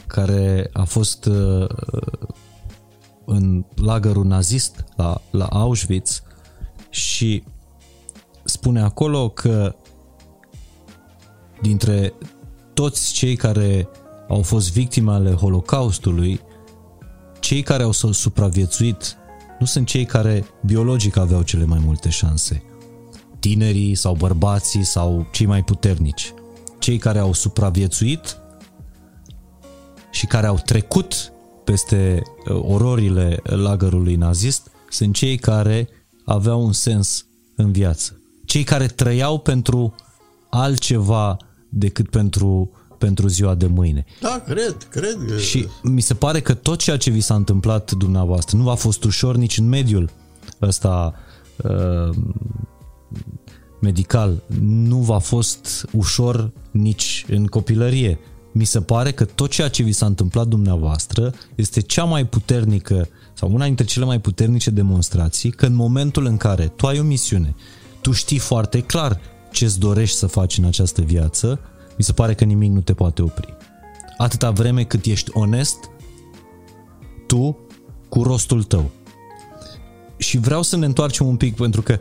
[0.07, 1.67] care a fost uh,
[3.25, 6.23] în lagărul nazist la, la Auschwitz
[6.89, 7.43] și
[8.43, 9.75] spune acolo că
[11.61, 12.13] dintre
[12.77, 13.87] toți cei care
[14.27, 16.39] au fost victime ale Holocaustului,
[17.39, 19.17] cei care au supraviețuit
[19.59, 22.63] nu sunt cei care biologic aveau cele mai multe șanse.
[23.39, 26.33] Tinerii sau bărbații sau cei mai puternici.
[26.79, 28.37] Cei care au supraviețuit
[30.11, 31.31] și care au trecut
[31.63, 35.89] peste uh, ororile lagărului nazist sunt cei care
[36.25, 38.21] aveau un sens în viață.
[38.45, 39.95] Cei care trăiau pentru
[40.49, 41.37] altceva
[41.69, 44.05] decât pentru, pentru ziua de mâine.
[44.21, 45.39] Da, cred, cred.
[45.39, 49.03] Și mi se pare că tot ceea ce vi s-a întâmplat dumneavoastră nu a fost
[49.03, 50.09] ușor nici în mediul
[50.61, 51.13] ăsta
[51.63, 52.15] uh,
[53.81, 58.19] medical, nu v-a fost ușor nici în copilărie.
[58.51, 63.07] Mi se pare că tot ceea ce vi s-a întâmplat dumneavoastră este cea mai puternică
[63.33, 67.03] sau una dintre cele mai puternice demonstrații că în momentul în care tu ai o
[67.03, 67.55] misiune,
[68.01, 69.19] tu știi foarte clar
[69.57, 71.59] ce-ți dorești să faci în această viață,
[71.97, 73.57] mi se pare că nimic nu te poate opri.
[74.17, 75.77] Atâta vreme cât ești onest,
[77.27, 77.57] tu
[78.09, 78.91] cu rostul tău.
[80.17, 81.99] Și vreau să ne întoarcem un pic pentru că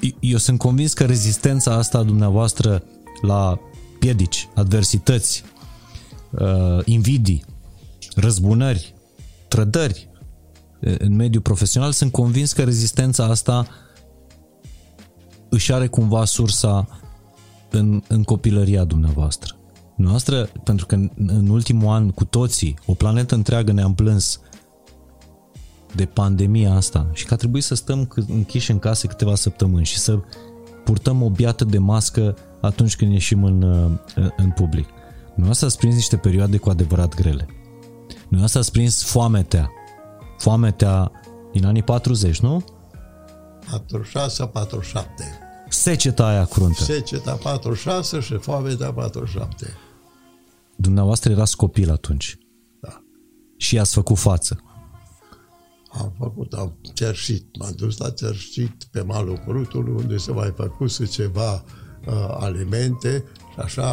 [0.00, 2.82] eh, eu sunt convins că rezistența asta a dumneavoastră
[3.20, 3.58] la
[3.98, 5.44] piedici, adversități,
[6.38, 7.44] eh, invidii,
[8.14, 8.94] răzbunări,
[9.48, 10.08] trădări
[10.80, 13.66] eh, în mediul profesional, sunt convins că rezistența asta
[15.50, 16.88] își are cumva sursa
[17.70, 19.54] în, în copilăria dumneavoastră.
[19.96, 24.40] Noastră, pentru că în, în ultimul an cu toții, o planetă întreagă ne-am plâns
[25.94, 29.98] de pandemia asta și că a trebuit să stăm închiși în case câteva săptămâni și
[29.98, 30.18] să
[30.84, 33.62] purtăm o biată de mască atunci când ieșim în,
[34.36, 34.88] în public.
[35.34, 37.46] Noastră ați prins niște perioade cu adevărat grele.
[38.20, 39.70] Dumneavoastră ați prins foametea.
[40.38, 41.10] Foametea
[41.52, 42.64] din anii 40, nu?
[43.70, 43.80] 46-47.
[45.68, 46.82] Seceta aia cruntă.
[46.82, 49.76] Seceta 46 și foametea 47.
[50.76, 52.38] Dumneavoastră erați copil atunci.
[52.80, 53.02] Da.
[53.56, 54.60] Și i-ați făcut față.
[55.92, 61.04] Am făcut, am cerșit, m-am dus la cerșit pe malul Prutului, unde se mai făcuse
[61.04, 63.90] ceva uh, alimente și așa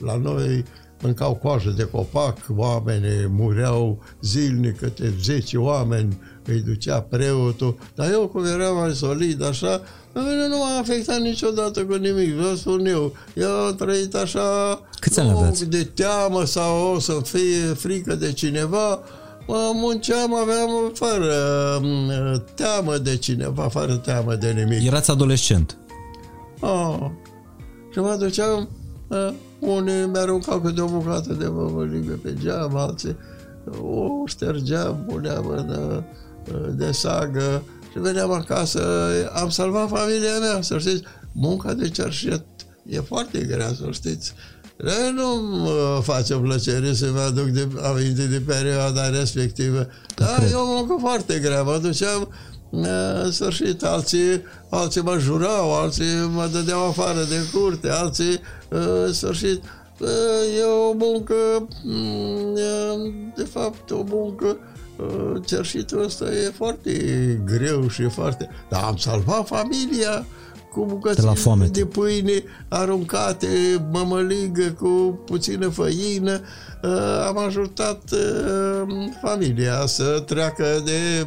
[0.00, 0.64] la noi
[1.02, 8.28] mâncau coajă de copac, oamenii mureau zilnic, câte 10 oameni îi ducea preotul, dar eu
[8.28, 9.80] cum eram mai solid așa,
[10.12, 13.12] pe mine nu m-a afectat niciodată cu nimic, vă spun eu.
[13.34, 15.64] Eu am trăit așa Câți ani aveați?
[15.64, 19.00] de teamă sau o să fie frică de cineva,
[19.46, 21.34] mă munceam, aveam fără
[21.82, 24.86] mm, teamă de cineva, fără teamă de nimic.
[24.86, 25.76] Erați adolescent.
[26.60, 26.96] Oh.
[27.92, 28.68] Și mă duceam,
[29.08, 33.16] uh, unii mi-aruncau câte o bucată de mămăligă pe geam, alții
[33.82, 36.02] o ștergeam, puneam în, uh,
[36.70, 38.82] de sagă și veneam acasă.
[39.34, 41.02] Am salvat familia mea, să știți.
[41.32, 42.44] Munca de cerșet
[42.88, 44.34] e foarte grea, să știți.
[45.14, 49.86] Nu mă face plăcere să mă aduc de, aminte de perioada respectivă.
[50.16, 51.62] Dar e o muncă foarte grea.
[51.62, 52.28] Mă duceam
[52.70, 59.62] în sfârșit, alții, alții mă jurau, alții mă dădeau afară de curte, alții, în sfârșit,
[60.58, 61.34] e o muncă,
[63.36, 64.56] de fapt, o muncă,
[65.44, 66.92] cerșitul ăsta e foarte
[67.44, 68.48] greu și foarte...
[68.68, 70.26] Dar am salvat familia
[70.72, 71.80] cu bucăți la foamete.
[71.80, 73.46] de pâine aruncate,
[73.92, 76.40] mămăligă cu puțină făină.
[77.26, 78.02] Am ajutat
[79.22, 81.26] familia să treacă de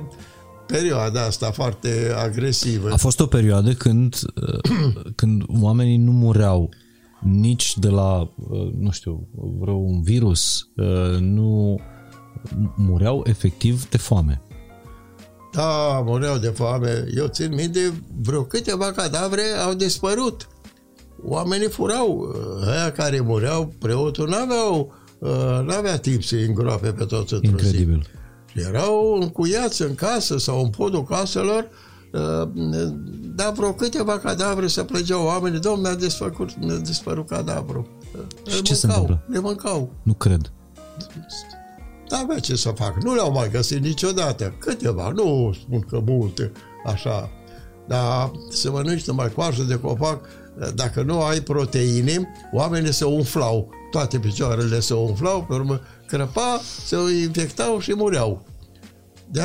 [0.68, 2.90] perioada asta foarte agresivă.
[2.92, 4.16] A fost o perioadă când,
[5.16, 6.70] când oamenii nu mureau
[7.22, 8.30] nici de la,
[8.80, 9.28] nu știu,
[9.60, 10.70] vreo un virus,
[11.20, 11.80] nu
[12.76, 14.42] mureau efectiv de foame.
[15.52, 17.06] Da, mureau de foame.
[17.16, 20.48] Eu țin minte, vreo câteva cadavre au dispărut.
[21.24, 22.36] Oamenii furau.
[22.68, 24.94] Aia care mureau, preotul n-aveau,
[25.66, 28.08] n-avea timp să îngroape pe toți într-o Incredibil.
[28.56, 28.62] zi.
[28.68, 31.68] Erau încuiați în casă sau în podul caselor,
[33.36, 35.60] dar vreo câteva cadavre să plăgeau oamenii.
[35.60, 37.88] Domnul mi-a dispărut, mi-a dispărut cadavru.
[38.48, 39.26] Și Le ce se mâncau, întâmplă?
[39.34, 39.94] Le mâncau.
[40.04, 40.52] Nu cred.
[42.10, 43.04] N-avea ce să fac.
[43.04, 44.54] Nu le-au mai găsit niciodată.
[44.60, 46.52] Câteva, nu spun că multe,
[46.86, 47.30] așa.
[47.88, 50.26] Dar să mănânci numai coajă de copac,
[50.76, 53.70] dacă nu ai proteine, oamenii se umflau.
[53.92, 58.42] Toate picioarele se umflau, pe urmă crăpa, se infectau și mureau.
[59.32, 59.42] de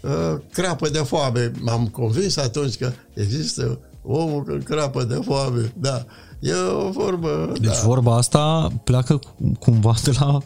[0.00, 1.52] uh, crapă de foame.
[1.60, 5.72] M-am convins atunci că există omul când crapă de foame.
[5.76, 6.04] Da,
[6.40, 7.52] e o formă...
[7.60, 7.80] Deci da.
[7.84, 9.18] vorba asta pleacă
[9.58, 10.38] cumva de la,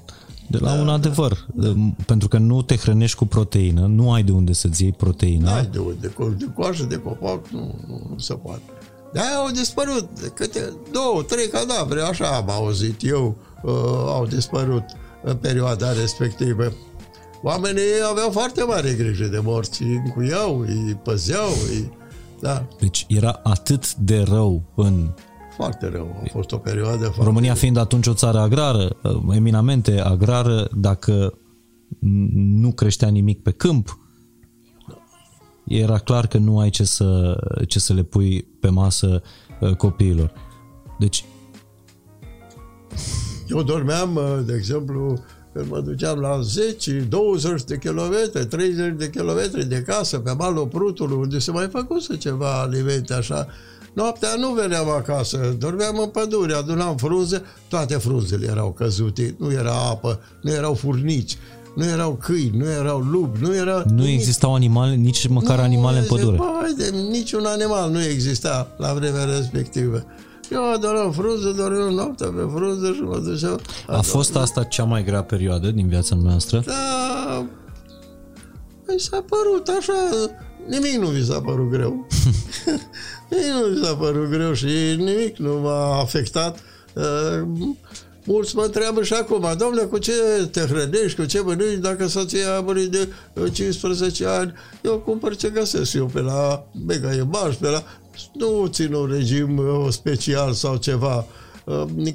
[0.52, 1.46] de la Da, un da, adevăr.
[2.06, 5.44] Pentru că nu te hrănești cu proteină, nu ai de unde să-ți iei proteină.
[5.50, 8.60] N-ai de unde, cu- de coajă de copac nu, nu, nu se poate.
[9.12, 13.72] de au dispărut câte două, trei cadavre, așa am auzit eu, uh,
[14.06, 14.84] au dispărut
[15.24, 16.72] în perioada respectivă.
[17.42, 21.92] Oamenii aveau foarte mare grijă de morți, îi încuiau, îi păzeau, îi...
[22.40, 25.08] Da, Deci era atât de rău în
[25.56, 26.22] foarte rău.
[26.24, 27.24] A fost o perioadă foarte...
[27.24, 28.96] România fiind atunci o țară agrară,
[29.30, 31.38] eminamente agrară, dacă
[32.34, 33.98] nu creștea nimic pe câmp,
[35.64, 37.38] era clar că nu ai ce să,
[37.68, 39.22] ce să le pui pe masă
[39.60, 40.32] uh, copiilor.
[40.98, 41.24] Deci,
[43.48, 45.18] Eu dormeam, uh, de exemplu,
[45.52, 50.66] când mă duceam la 10, 20 de kilometri, 30 de kilometri de casă, pe malul
[50.66, 53.46] Prutului, unde se mai făcuse ceva alimente așa,
[53.92, 59.72] Noaptea nu veneam acasă, dormeam în pădure, adunam frunze, toate frunzele erau căzute, nu era
[59.72, 61.36] apă, nu erau furnici,
[61.74, 63.82] nu erau câini, nu erau lupi, nu era...
[63.86, 64.18] nu nimic.
[64.18, 66.36] existau animale, nici măcar Nu, animale în zice, pădure.
[66.36, 70.04] Băi, de, niciun animal nu exista la vremea respectivă.
[70.50, 73.60] Eu adoram frunze, dormeam noaptea pe frunze și mă duceam...
[73.86, 76.62] A fost asta cea mai grea perioadă din viața noastră?
[76.66, 77.46] Da,
[78.86, 80.28] mi s-a părut așa,
[80.68, 82.06] nimic nu mi s-a părut greu.
[83.32, 86.58] nimic nu mi s-a părut greu și nimic nu m-a afectat.
[86.92, 87.42] Uh,
[88.24, 90.12] mulți mă întreabă și acum, domnule, cu ce
[90.50, 94.52] te hrănești, cu ce mănânci, dacă soția a murit de uh, 15 ani,
[94.82, 97.84] eu cumpăr ce găsesc eu pe la Mega Image, pe la...
[98.32, 101.16] Nu țin un regim uh, special sau ceva.
[101.16, 101.24] Uh,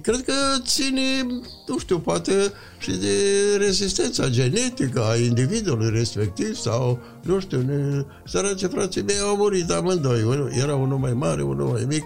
[0.01, 0.33] Cred că
[0.65, 1.23] ține,
[1.67, 2.33] nu știu, poate
[2.79, 3.13] și de
[3.57, 10.23] rezistența genetică a individului respectiv sau, nu știu, ne, săraci frații mei au murit amândoi.
[10.23, 12.03] Unul- Era unul mai mare, unul mai mic.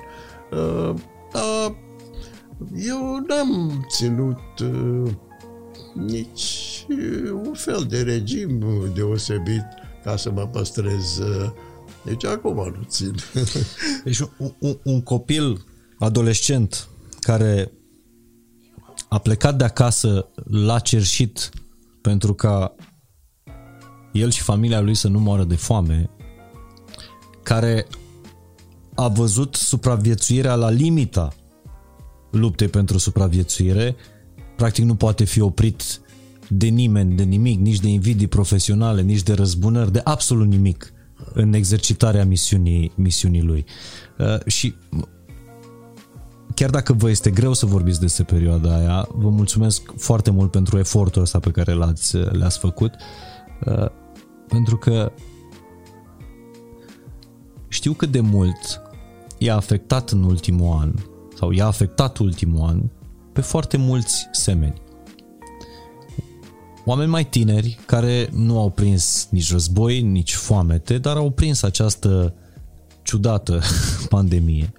[0.51, 0.93] Uh,
[1.33, 1.75] Dar
[2.87, 5.11] eu n-am ținut uh,
[5.93, 6.85] nici și
[7.31, 8.63] un fel de regim
[8.95, 9.63] deosebit
[10.03, 11.19] ca să mă păstrez.
[12.05, 13.15] Deci acum nu țin.
[14.03, 15.65] Deci un, un, un copil
[15.99, 16.87] adolescent
[17.21, 17.71] care
[19.09, 21.49] a plecat de acasă la cerșit
[22.01, 22.75] pentru ca
[24.11, 26.09] el și familia lui să nu moară de foame,
[27.43, 27.87] care
[28.95, 31.33] a văzut supraviețuirea la limita
[32.31, 33.95] luptei pentru supraviețuire,
[34.55, 36.01] practic nu poate fi oprit
[36.47, 40.93] de nimeni, de nimic, nici de invidii profesionale, nici de răzbunări, de absolut nimic
[41.33, 43.65] în exercitarea misiunii, misiunii lui.
[44.17, 44.73] Uh, și
[46.55, 50.77] chiar dacă vă este greu să vorbiți despre perioada aia, vă mulțumesc foarte mult pentru
[50.77, 52.93] efortul ăsta pe care l-ați, le-ați făcut,
[53.65, 53.85] uh,
[54.47, 55.11] pentru că
[57.67, 58.81] știu cât de mult
[59.37, 60.93] i-a afectat în ultimul an,
[61.37, 62.81] sau i-a afectat ultimul an,
[63.33, 64.81] pe foarte mulți semeni.
[66.85, 72.33] Oameni mai tineri care nu au prins nici război, nici foamete, dar au prins această
[73.03, 73.61] ciudată
[74.09, 74.73] pandemie.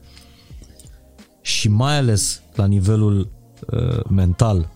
[1.43, 3.31] Și mai ales la nivelul
[3.71, 4.69] uh, mental,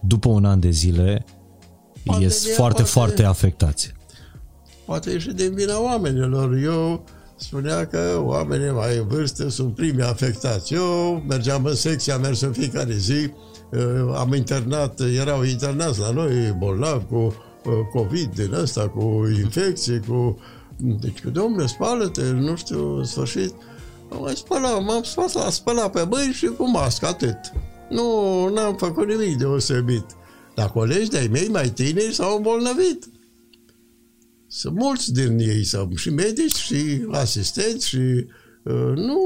[0.00, 1.24] după un an de zile,
[2.04, 3.92] Pandemia ies foarte, poate, foarte afectați.
[4.84, 6.54] Poate e și din vina oamenilor.
[6.54, 7.04] Eu
[7.36, 10.74] spunea că oamenii mai în vârstă sunt primii afectați.
[10.74, 13.30] Eu mergeam în secție, am mers în fiecare zi,
[13.70, 20.00] uh, am internat, erau internați la noi bolnavi cu uh, COVID din ăsta, cu infecții,
[20.00, 20.38] cu...
[20.76, 23.54] Deci, domnule, spală-te, nu știu, în sfârșit.
[24.20, 27.38] Mai spălat, m-am spălat, spălat pe mâini și cu mască, atât.
[27.88, 30.04] Nu, n-am făcut nimic deosebit.
[30.54, 33.06] Dar colegi de-ai mei mai tineri s-au îmbolnăvit.
[34.46, 37.96] Sunt mulți din ei, sau și medici, și asistenți, și
[38.62, 39.18] uh, nu,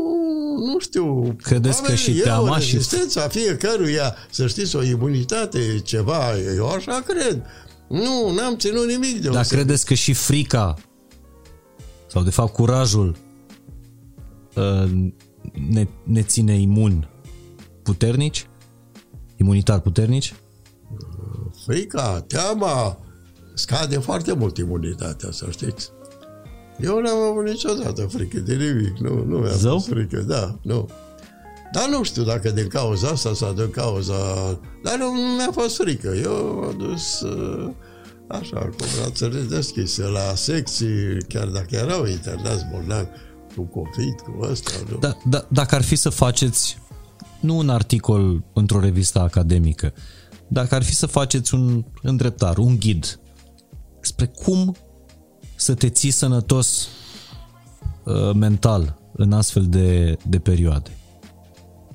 [0.57, 1.37] nu știu.
[1.43, 2.75] Credeți că și teama și...
[2.75, 7.43] Rezistența fiecăruia, să știți, o imunitate, ceva, eu așa cred.
[7.89, 10.75] Nu, n-am ținut nimic de Dar credeți că și frica,
[12.07, 13.26] sau de fapt curajul, uh,
[15.71, 17.09] ne, ne ține imun
[17.83, 18.47] puternici?
[19.37, 20.35] Imunitar puternici?
[21.67, 22.99] Frica, teama,
[23.55, 25.91] scade foarte mult imunitatea, să știți.
[26.81, 29.73] Eu n-am avut niciodată frică de nimic, nu, nu mi-a Zău?
[29.73, 30.89] fost frică, da, nu.
[31.73, 34.15] Dar nu știu dacă din cauza asta sau din cauza...
[34.83, 36.09] Dar nu, nu mi-a fost frică.
[36.23, 37.71] Eu am dus uh,
[38.29, 43.09] așa, cu brațele deschise la secții, chiar dacă erau internați bolnavi
[43.57, 44.71] cu COVID, cu ăsta.
[44.91, 44.99] Nu?
[44.99, 46.79] Da, da, dacă ar fi să faceți,
[47.41, 49.93] nu un articol într-o revistă academică,
[50.49, 53.21] dacă ar fi să faceți un îndreptar, un ghid
[54.01, 54.77] spre cum
[55.55, 56.89] să te ții sănătos
[58.05, 60.91] uh, mental în astfel de, de perioade?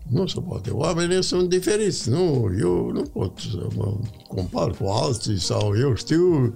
[0.07, 0.69] Nu se poate.
[0.69, 2.09] Oamenii sunt diferiți.
[2.09, 3.97] Nu, eu nu pot să mă
[4.27, 6.53] compar cu alții sau eu știu,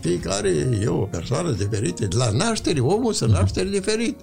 [0.00, 0.48] fiecare
[0.82, 2.08] e o persoană diferită.
[2.16, 4.16] La naștere, omul se naște diferit.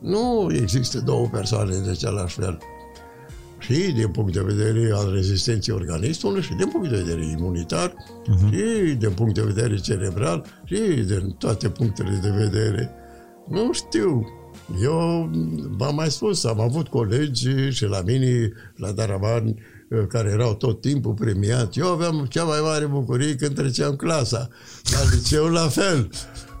[0.00, 2.58] Nu există două persoane de același fel
[3.60, 8.50] și din punct de vedere al rezistenței organismului și din punct de vedere imunitar uh-huh.
[8.50, 12.90] și din punct de vedere cerebral și din toate punctele de vedere.
[13.48, 14.26] Nu știu.
[14.82, 15.30] Eu
[15.76, 19.56] v-am mai spus, am avut colegi și la mine, la Daravan,
[20.08, 21.78] care erau tot timpul premiați.
[21.78, 24.48] Eu aveam cea mai mare bucurie când treceam clasa.
[24.92, 26.10] La liceu la fel.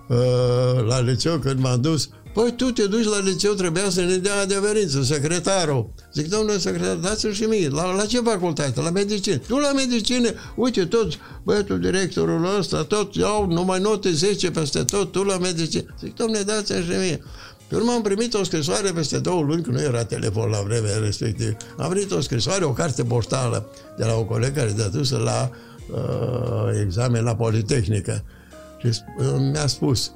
[0.08, 4.16] Uh, la liceu când m-am dus, Păi tu te duci la liceu, trebuia să ne
[4.16, 5.90] dea adeverință, secretarul.
[6.12, 7.68] Zic, domnule secretar, dați-mi și mie.
[7.68, 8.80] La, la ce facultate?
[8.80, 9.36] La medicină.
[9.36, 15.12] Tu la medicină, uite, toți, băiatul directorul ăsta, tot iau numai note 10 peste tot,
[15.12, 15.94] tu la medicină.
[16.00, 17.22] Zic, domnule, dați-mi și mie.
[17.70, 20.96] Pe urmă am primit o scrisoare peste două luni, că nu era telefon la vremea
[20.96, 21.56] respectivă.
[21.76, 23.66] Am primit o scrisoare, o carte poștală
[23.96, 25.50] de la o colegă care de adusă la
[25.92, 28.24] uh, examen la Politehnică.
[28.78, 30.12] Și uh, mi-a spus,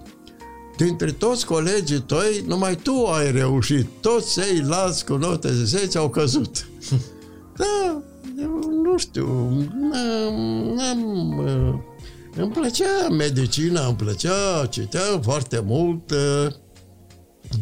[0.77, 3.89] dintre toți colegii tăi, numai tu ai reușit.
[4.01, 6.67] Toți ceilalți cu note de 10 au căzut.
[7.57, 8.03] Da,
[8.41, 9.49] eu nu știu,
[9.91, 10.35] n-am,
[10.75, 11.75] n-am, uh,
[12.37, 16.53] îmi plăcea medicina, îmi plăcea, citeam foarte mult, uh,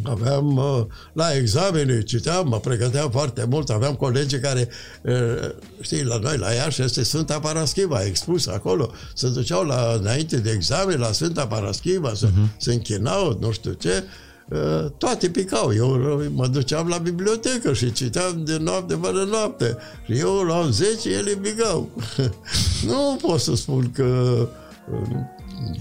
[0.03, 4.69] Aveam uh, la examene, citeam, mă pregăteam foarte mult, aveam colegi care,
[5.03, 10.37] uh, știi, la noi, la Iași, este Sfânta Paraschiva, expus acolo, se duceau la, înainte
[10.37, 12.57] de examen la Sfânta Paraschiva, se, uh-huh.
[12.57, 14.05] se închinau, nu știu ce,
[14.49, 15.75] uh, toate picau.
[15.75, 19.77] Eu mă duceam la bibliotecă și citeam de noapte până noapte.
[20.05, 21.91] Și eu luam 10, ele picau.
[22.87, 24.49] nu pot să spun că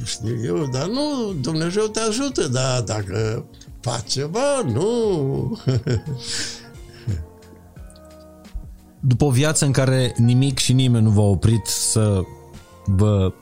[0.03, 3.45] știu eu, dar nu, Dumnezeu te ajută, dar dacă
[3.81, 5.57] faci ceva, nu.
[8.99, 12.21] După o viață în care nimic și nimeni nu v-a oprit să
[12.85, 13.33] vă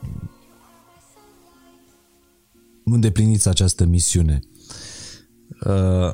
[2.83, 4.39] îndepliniți această misiune.
[5.65, 6.13] Uh,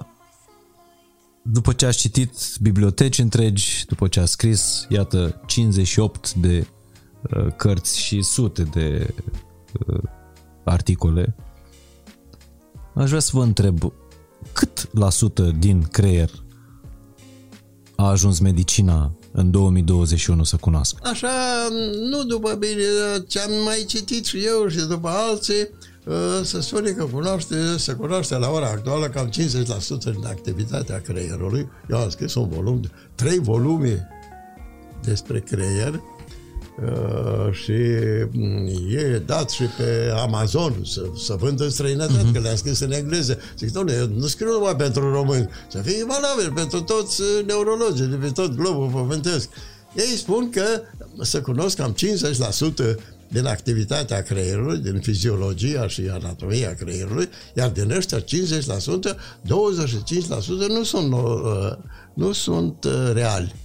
[1.41, 6.67] după ce ați citit biblioteci întregi, după ce ați scris, iată, 58 de
[7.35, 9.13] uh, cărți și sute de
[9.87, 10.03] uh,
[10.63, 11.35] articole,
[12.95, 13.93] aș vrea să vă întreb
[14.55, 16.29] cât la sută din creier
[17.95, 20.99] a ajuns medicina în 2021 să cunoască?
[21.09, 21.27] Așa,
[22.09, 22.83] nu după bine,
[23.27, 25.69] ce am mai citit și eu și după alții,
[26.07, 29.33] ă, să spune că cunoaște, se cunoaște la ora actuală cam 50%
[30.03, 31.69] din activitatea creierului.
[31.89, 32.81] Eu am scris un volum,
[33.15, 34.07] trei volume
[35.03, 36.01] despre creier,
[36.81, 37.71] Uh, și
[38.31, 42.33] mm, e dat și pe Amazon să, să vândă în străinătate, uh-huh.
[42.33, 43.37] că le-am scris în engleză.
[43.57, 48.15] Zic, doamne, nu scriu numai pentru români, să fie valabil pentru toți uh, neurologii de
[48.15, 49.49] pe tot globul pământesc.
[49.95, 50.65] Ei spun că
[51.21, 51.95] să cunosc cam
[52.91, 52.95] 50%
[53.27, 58.27] din activitatea creierului, din fiziologia și anatomia creierului, iar din ăștia 50%, 25%
[60.67, 61.71] nu sunt, uh,
[62.13, 63.55] nu sunt reali.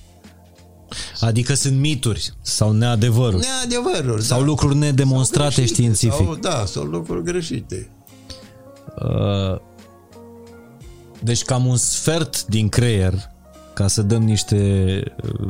[1.21, 3.47] Adică sunt mituri sau neadevăruri.
[3.47, 4.45] Neadevăruri, Sau da.
[4.45, 6.27] lucruri nedemonstrate sau greșite, științific.
[6.27, 7.91] Sau, da, sau lucruri greșite.
[9.03, 9.59] Uh,
[11.23, 13.15] deci cam un sfert din creier,
[13.75, 15.03] ca să dăm niște
[15.41, 15.49] uh,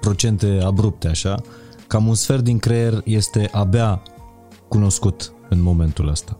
[0.00, 1.42] procente abrupte așa,
[1.86, 4.02] cam un sfert din creier este abia
[4.68, 6.38] cunoscut în momentul ăsta.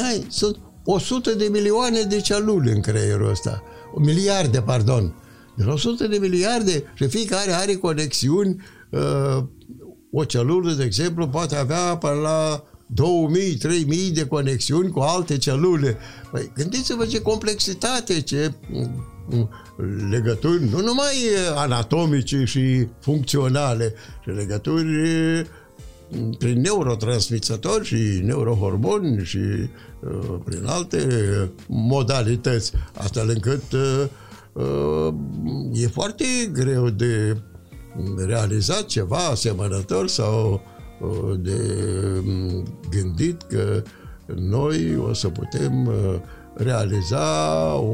[0.00, 3.62] Hai, sunt 100 de milioane de celule în creierul ăsta.
[3.96, 5.14] Miliarde, pardon.
[5.54, 8.56] De 100 de miliarde și fiecare are conexiuni.
[8.90, 9.44] Uh,
[10.12, 15.96] o celulă, de exemplu, poate avea până la 2000, 3000 de conexiuni cu alte celule.
[16.30, 19.48] Păi, gândiți-vă ce complexitate, ce mm,
[20.10, 21.14] legături, nu numai
[21.54, 24.86] anatomice și funcționale, ci legături
[26.08, 31.06] mm, prin neurotransmițători și neurohormoni și uh, prin alte
[31.66, 34.04] modalități, astfel încât uh,
[35.72, 37.36] e foarte greu de
[38.26, 40.60] realizat ceva asemănător sau
[41.00, 41.60] uh, de
[42.24, 43.82] mm, gândit că
[44.34, 46.20] noi o să putem uh,
[46.54, 47.24] realiza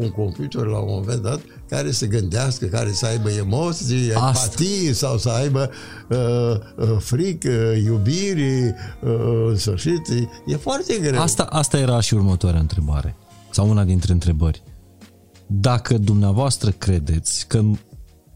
[0.01, 4.27] un computer la un moment dat care să gândească, care să aibă emoții, Asta.
[4.27, 5.71] empatie sau să aibă
[6.09, 6.17] uh,
[6.77, 10.09] uh, frică, iubire, uh, în sfârșit.
[10.47, 11.21] E foarte greu.
[11.21, 13.17] Asta, asta era și următoarea întrebare,
[13.51, 14.63] sau una dintre întrebări
[15.47, 17.63] dacă dumneavoastră credeți că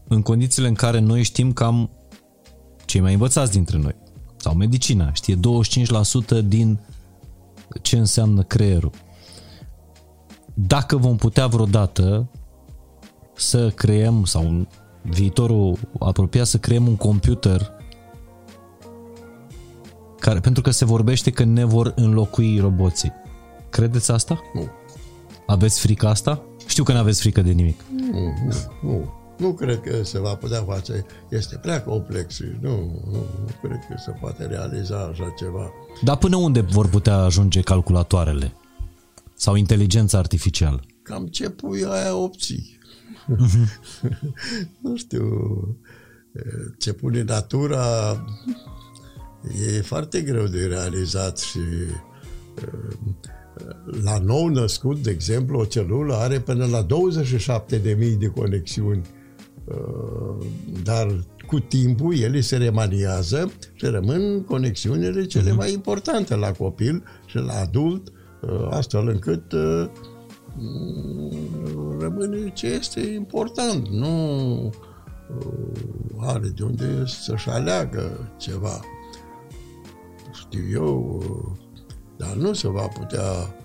[0.07, 1.89] în condițiile în care noi știm cam
[2.85, 3.95] cei mai învățați dintre noi,
[4.37, 5.39] sau medicina știe 25%
[6.45, 6.79] din
[7.81, 8.91] ce înseamnă creierul,
[10.53, 12.29] dacă vom putea vreodată
[13.35, 14.67] să creăm, sau în
[15.01, 17.71] viitorul apropiat, să creăm un computer
[20.19, 23.11] care, pentru că se vorbește că ne vor înlocui roboții.
[23.69, 24.41] Credeți asta?
[24.53, 24.67] Nu.
[25.45, 26.43] Aveți frică asta?
[26.71, 27.79] Știu că nu aveți frică de nimic.
[27.95, 29.13] Nu, nu, nu.
[29.37, 31.05] Nu cred că se va putea face.
[31.29, 32.69] Este prea complex și nu,
[33.11, 35.71] nu, nu cred că se poate realiza așa ceva.
[36.03, 38.53] Dar până unde vor putea ajunge calculatoarele?
[39.33, 40.83] Sau inteligența artificială?
[41.03, 42.79] Cam ce pui aia opții.
[44.83, 45.27] nu știu
[46.79, 47.85] ce pune natura
[49.75, 51.59] e foarte greu de realizat și
[54.03, 59.01] la nou născut, de exemplu, o celulă are până la 27.000 de conexiuni,
[59.65, 60.45] uh,
[60.83, 65.57] dar cu timpul ele se remaniază și rămân conexiunile cele mhm.
[65.57, 68.07] mai importante la copil și la adult,
[68.41, 69.89] uh, astfel încât uh,
[71.99, 73.87] rămâne ce este important.
[73.87, 74.73] Nu
[76.19, 78.79] are de unde să-și aleagă ceva.
[80.33, 81.21] Știu eu,
[82.21, 83.55] dar nu se va putea...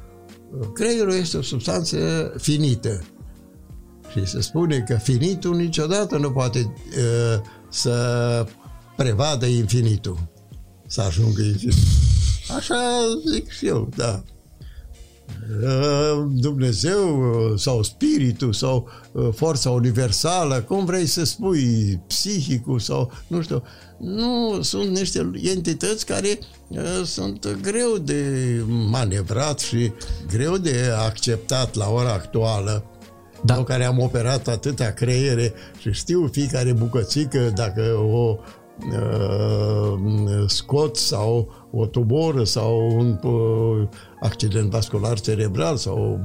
[0.74, 1.96] Creierul este o substanță
[2.38, 3.02] finită.
[4.12, 8.46] Și se spune că finitul niciodată nu poate uh, să
[8.96, 10.18] prevadă infinitul.
[10.86, 11.82] Să ajungă infinitul.
[12.56, 12.76] Așa
[13.32, 14.22] zic și eu, da.
[15.62, 23.12] Uh, Dumnezeu uh, sau spiritul sau uh, forța universală, cum vrei să spui, psihicul sau
[23.26, 23.62] nu știu,
[23.98, 26.38] nu sunt niște entități care
[27.04, 28.24] sunt greu de
[28.90, 29.92] manevrat și
[30.28, 32.84] greu de acceptat la ora actuală.
[33.44, 33.54] Da.
[33.54, 37.82] Sau care am operat atâtea creiere și știu fiecare bucățică dacă
[38.12, 38.36] o
[38.92, 43.88] uh, scot sau o tumoră sau un uh,
[44.26, 46.20] accident vascular cerebral sau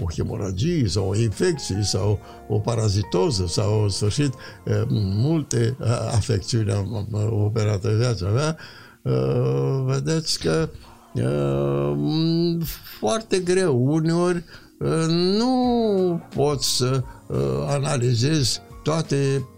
[0.00, 6.72] o hemoragie sau o infecție sau o parazitoză sau în sfârșit uh, multe uh, afecțiuni
[6.72, 7.08] am
[7.44, 8.56] operat în viața mea
[9.02, 10.68] uh, vedeți că
[11.14, 12.66] uh,
[12.98, 14.44] foarte greu uneori
[14.78, 19.48] uh, nu poți să uh, analizezi toate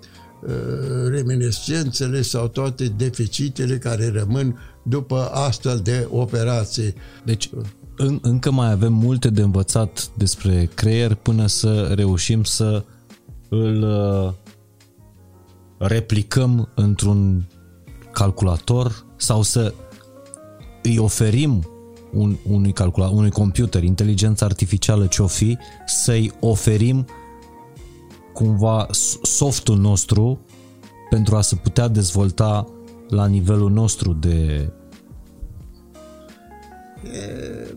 [0.43, 6.95] uh, reminiscențele sau toate deficitele care rămân după astfel de operații.
[7.25, 7.51] Deci
[7.99, 12.85] în, încă mai avem multe de învățat despre creier până să reușim să
[13.49, 14.33] îl uh,
[15.79, 17.49] replicăm într-un
[18.13, 19.75] calculator sau să
[20.83, 21.67] îi oferim
[22.13, 27.07] un, unui, calcula, unui computer, inteligența artificială ce o fi, să-i oferim
[28.33, 28.87] cumva
[29.23, 30.41] softul nostru
[31.11, 32.67] pentru a se putea dezvolta
[33.09, 34.71] la nivelul nostru de
[37.13, 37.77] e,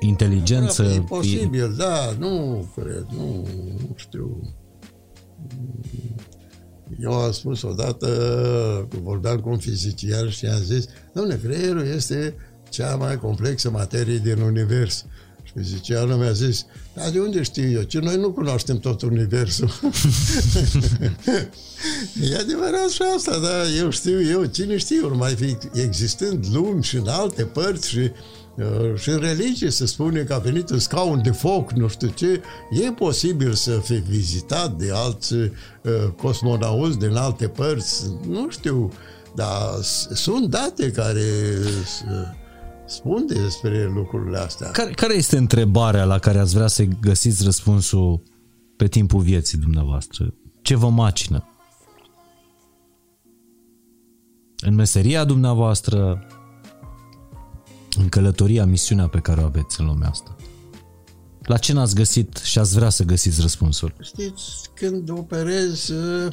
[0.00, 0.82] inteligență.
[0.82, 3.46] E posibil, da, nu cred, nu,
[3.78, 4.54] nu știu.
[6.98, 8.08] Eu am spus odată,
[9.02, 12.34] vorbeam cu un fizician și am zis, domnule, creierul este
[12.68, 15.04] cea mai complexă materie din univers.
[15.42, 17.82] Și fizicianul mi-a zis, dar de unde știu eu?
[17.82, 19.70] Ce noi nu cunoaștem tot universul.
[22.30, 26.96] e adevărat și asta, dar eu știu eu, cine știu, mai fi existând lumi și
[26.96, 28.39] în alte părți și Uh,
[28.96, 32.42] și în religie se spune că a venit în scaun de foc, nu știu ce,
[32.70, 35.50] e posibil să fie vizitat de alți uh,
[36.16, 38.92] cosmonauți din alte părți, nu știu,
[39.34, 39.58] dar
[40.12, 41.22] sunt date care
[42.86, 44.70] spun despre lucrurile astea.
[44.70, 48.22] Care, care este întrebarea la care ați vrea să găsiți răspunsul
[48.76, 50.34] pe timpul vieții dumneavoastră?
[50.62, 51.44] Ce vă macină?
[54.60, 56.26] În meseria dumneavoastră,
[57.98, 60.36] în călătoria, misiunea pe care o aveți în lumea asta?
[61.42, 63.94] La ce n-ați găsit și ați vrea să găsiți răspunsul?
[64.00, 64.42] Știți,
[64.74, 66.32] când operezi, uh,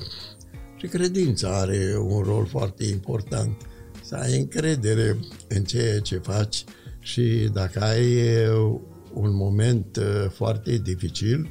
[0.78, 3.62] și credința are un rol foarte important.
[4.03, 6.64] Să ai încredere în ceea ce faci
[6.99, 8.80] și dacă ai uh,
[9.14, 11.49] un moment uh, foarte dificil,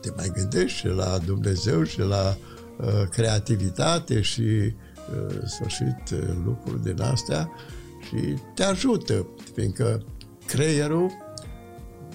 [0.00, 2.36] te mai gândești și la Dumnezeu și la
[3.10, 4.74] creativitate și
[5.46, 6.14] sfârșit
[6.44, 7.50] lucruri din astea
[8.06, 10.04] și te ajută, fiindcă
[10.46, 11.10] creierul,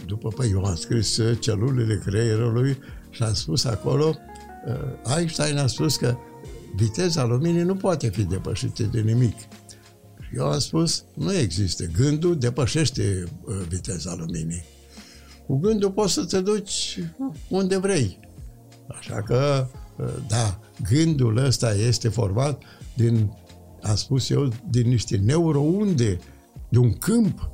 [0.06, 2.78] după păi eu am scris uh, celulele creierului
[3.10, 4.16] și am spus acolo,
[4.68, 6.18] uh, Einstein a spus că
[6.76, 9.38] viteza luminii nu poate fi depășită de nimic.
[10.20, 11.86] Și eu am spus, nu există.
[11.86, 14.64] Gândul depășește uh, viteza luminii.
[15.46, 17.00] Cu gândul poți să te duci
[17.50, 18.20] unde vrei.
[18.88, 19.68] Așa că,
[20.28, 20.60] da,
[20.90, 22.62] gândul ăsta este format
[22.94, 23.32] din
[23.82, 26.20] am spus eu, din niște neurounde,
[26.70, 27.50] de un câmp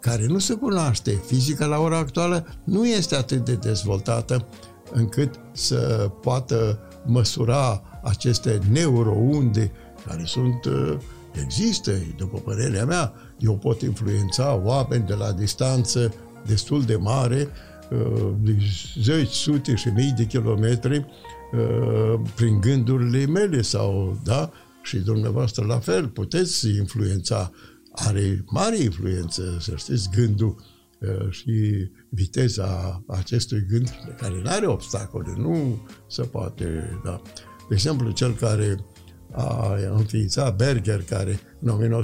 [0.00, 1.10] care nu se cunoaște.
[1.26, 4.46] Fizica la ora actuală nu este atât de dezvoltată
[4.92, 9.72] încât să poată măsura aceste neurounde
[10.06, 10.96] care sunt, uh,
[11.44, 16.14] există, după părerea mea, eu pot influența oameni de la distanță
[16.46, 17.48] destul de mare,
[17.90, 18.56] uh, de
[19.02, 21.06] zeci, sute și mii de kilometri,
[21.52, 24.50] uh, prin gândurile mele sau, da,
[24.90, 27.50] și dumneavoastră la fel, puteți influența,
[27.92, 30.64] are mare influență, să știți, gândul
[30.98, 33.88] uh, și viteza acestui gând,
[34.20, 37.22] care nu are obstacole, nu se poate, da.
[37.68, 38.84] De exemplu, cel care
[39.32, 42.02] a înființat Berger, care în 1926-1929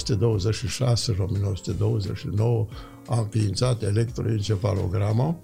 [3.07, 5.41] a înființat electroencefalograma,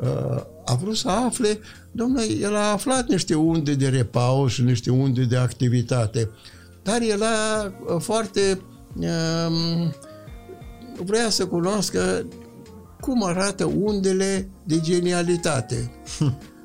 [0.00, 1.58] uh, a vrut să afle,
[1.92, 6.30] domnule, el a aflat niște unde de repaus și niște unde de activitate,
[6.88, 8.60] dar era uh, foarte...
[8.94, 9.94] Um,
[11.04, 12.26] vrea să cunoască
[13.00, 15.90] cum arată undele de genialitate.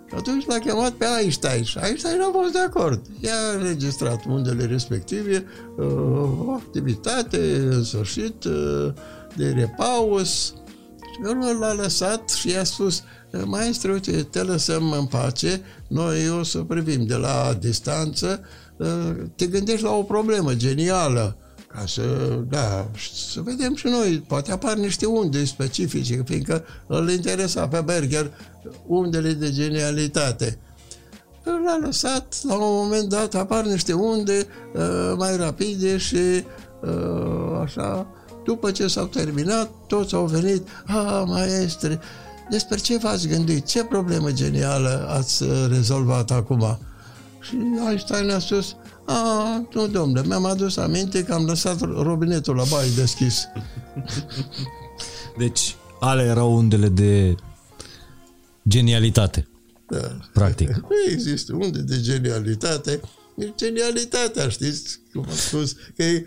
[0.08, 3.02] Și atunci l-a chemat pe Einstein și Einstein a fost de acord.
[3.20, 5.46] I-a înregistrat undele respective,
[5.78, 8.94] uh, o activitate, în sfârșit, uh,
[9.36, 10.54] de repaus.
[11.14, 13.04] Și urmă l-a lăsat și i-a spus,
[13.46, 18.46] maestru, uite, te lăsăm în pace, noi o să privim de la distanță Ă,
[19.36, 22.02] te gândești la o problemă genială, ca să,
[22.50, 22.88] da,
[23.32, 28.32] să vedem și noi, poate apar niște unde specifice, fiindcă îl interesa pe Berger
[28.88, 30.58] undele de genialitate.
[31.44, 38.08] L-a lăsat, la un moment dat apar niște unde uh, mai rapide și uh, așa,
[38.46, 42.00] după ce s-au terminat, toți au venit, a, maestre,
[42.50, 43.66] despre ce v-ați gândit?
[43.66, 46.78] Ce problemă genială ați rezolvat acum?
[47.44, 47.58] Și
[47.90, 48.76] Einstein a spus,
[49.06, 53.48] a, nu, domnule, mi-am adus aminte că am lăsat robinetul la baie deschis.
[55.38, 57.36] Deci, ale erau undele de
[58.68, 59.48] genialitate.
[59.88, 60.18] Da.
[60.34, 60.70] Practic.
[60.90, 63.00] Nu există unde de genialitate,
[63.38, 65.00] e genialitatea, știți?
[65.14, 66.26] Cum am spus, că e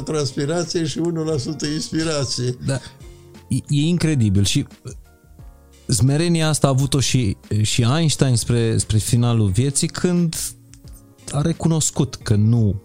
[0.00, 2.58] 99% transpirație și 1% inspirație.
[2.66, 2.80] Da.
[3.48, 4.66] E, e incredibil și
[5.94, 10.36] smerenia asta a avut-o și, și Einstein spre, spre finalul vieții când
[11.30, 12.82] a recunoscut că nu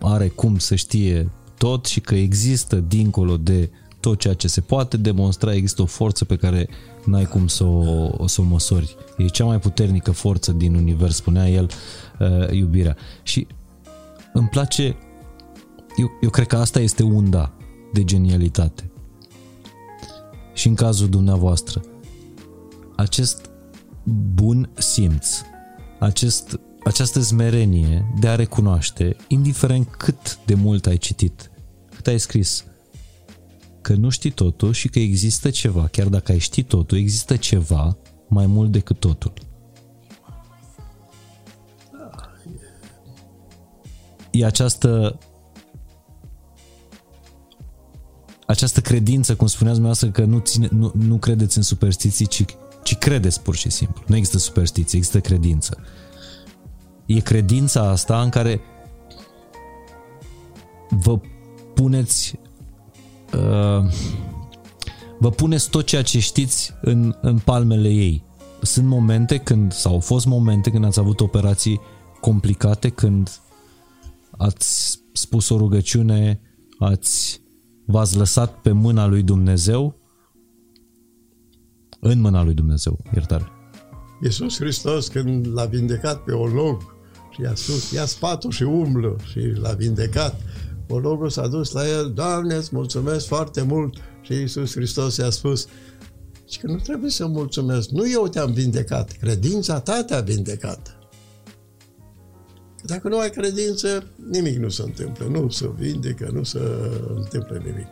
[0.00, 3.70] are cum să știe tot și că există dincolo de
[4.00, 6.68] tot ceea ce se poate demonstra, există o forță pe care
[7.04, 8.96] n-ai cum să o, să o măsori.
[9.16, 11.70] E cea mai puternică forță din univers, spunea el,
[12.18, 12.96] uh, iubirea.
[13.22, 13.46] Și
[14.32, 14.96] îmi place,
[15.96, 17.52] eu, eu cred că asta este unda
[17.92, 18.90] de genialitate.
[20.52, 21.82] Și în cazul dumneavoastră,
[22.96, 23.50] acest
[24.34, 25.28] bun simț,
[25.98, 31.50] acest, această zmerenie de a recunoaște, indiferent cât de mult ai citit,
[31.94, 32.64] cât ai scris,
[33.80, 37.96] că nu știi totul și că există ceva, chiar dacă ai ști totul, există ceva
[38.28, 39.32] mai mult decât totul.
[44.30, 45.18] E această
[48.46, 52.44] această credință, cum spuneați dumneavoastră, că nu, ține, nu, nu credeți în superstiții, ci,
[52.84, 54.02] ci credeți pur și simplu.
[54.06, 55.78] Nu există superstiție, există credință.
[57.06, 58.60] E credința asta în care
[60.88, 61.20] vă
[61.74, 62.38] puneți
[63.34, 63.92] uh,
[65.18, 68.24] vă puneți tot ceea ce știți în, în palmele ei.
[68.62, 71.80] Sunt momente când, sau au fost momente când ați avut operații
[72.20, 73.40] complicate, când
[74.30, 76.40] ați spus o rugăciune,
[76.78, 77.40] ați
[77.86, 79.96] v-ați lăsat pe mâna lui Dumnezeu,
[82.06, 83.44] în mâna lui Dumnezeu, iertare.
[84.22, 86.96] Iisus Hristos când l-a vindecat pe olog
[87.30, 90.40] și i-a spus, ia spatul și umblă și l-a vindecat,
[90.88, 95.66] ologul s-a dus la el, Doamne, îți mulțumesc foarte mult și Iisus Hristos i-a spus,
[96.48, 100.98] și că nu trebuie să mulțumesc, nu eu te-am vindecat, credința ta te-a vindecat.
[102.86, 105.26] Dacă nu ai credință, nimic nu se întâmplă.
[105.26, 106.60] Nu se vindecă, nu se
[107.14, 107.86] întâmplă nimic.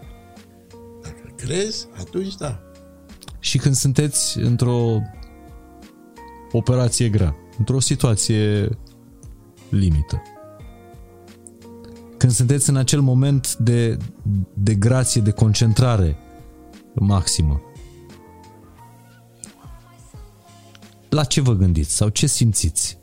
[1.03, 2.63] Dacă crezi, atunci da.
[3.43, 5.01] Și când sunteți într-o
[6.53, 8.69] operație grea, într-o situație
[9.69, 10.23] limită,
[12.17, 13.97] când sunteți în acel moment de,
[14.55, 16.17] de grație, de concentrare
[16.95, 17.61] maximă,
[21.09, 22.99] la ce vă gândiți sau ce simțiți?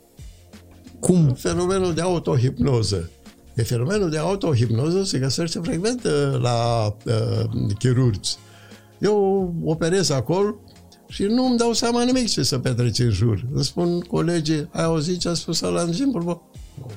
[1.00, 1.34] Cum?
[1.34, 3.10] Fenomenul de autohipnoză.
[3.54, 8.30] E fenomenul de autohipnoză se găsește frecvent uh, la uh, chirurgi.
[9.00, 10.54] Eu operez acolo
[11.08, 13.46] și nu îmi dau seama nimic ce se petrece în jur.
[13.52, 16.22] Îmi spun colegii, ai auzit ce a spus la în timpul?
[16.22, 16.42] Nu,
[16.78, 16.90] nu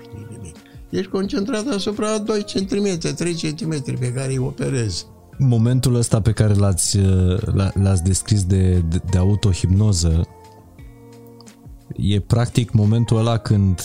[0.00, 0.56] știi nimic.
[0.90, 5.06] Ești concentrat asupra 2 cm, 3 cm pe care îi operezi.
[5.38, 7.38] Momentul ăsta pe care l-ați, uh,
[7.74, 10.28] l-ați descris de, de, de autohipnoză
[11.96, 13.80] e practic momentul ăla când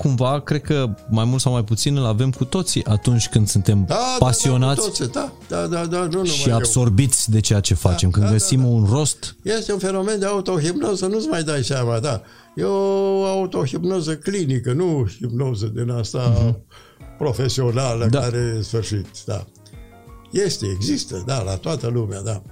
[0.00, 3.84] cumva, cred că mai mult sau mai puțin îl avem cu toții atunci când suntem
[3.84, 7.34] da, pasionați da, da, da, da, da, nu, și absorbiți eu.
[7.34, 8.10] de ceea ce facem.
[8.10, 8.70] Da, când da, găsim da, da.
[8.70, 9.36] un rost...
[9.42, 12.22] Este un fenomen de autohipnoză, nu-ți mai dai seama, da.
[12.54, 17.16] E o autohipnoză clinică, nu hipnoză din asta uh-huh.
[17.18, 18.20] profesională da.
[18.20, 19.46] care e sfârșit, da.
[20.30, 22.42] Este, există, da, la toată lumea, da.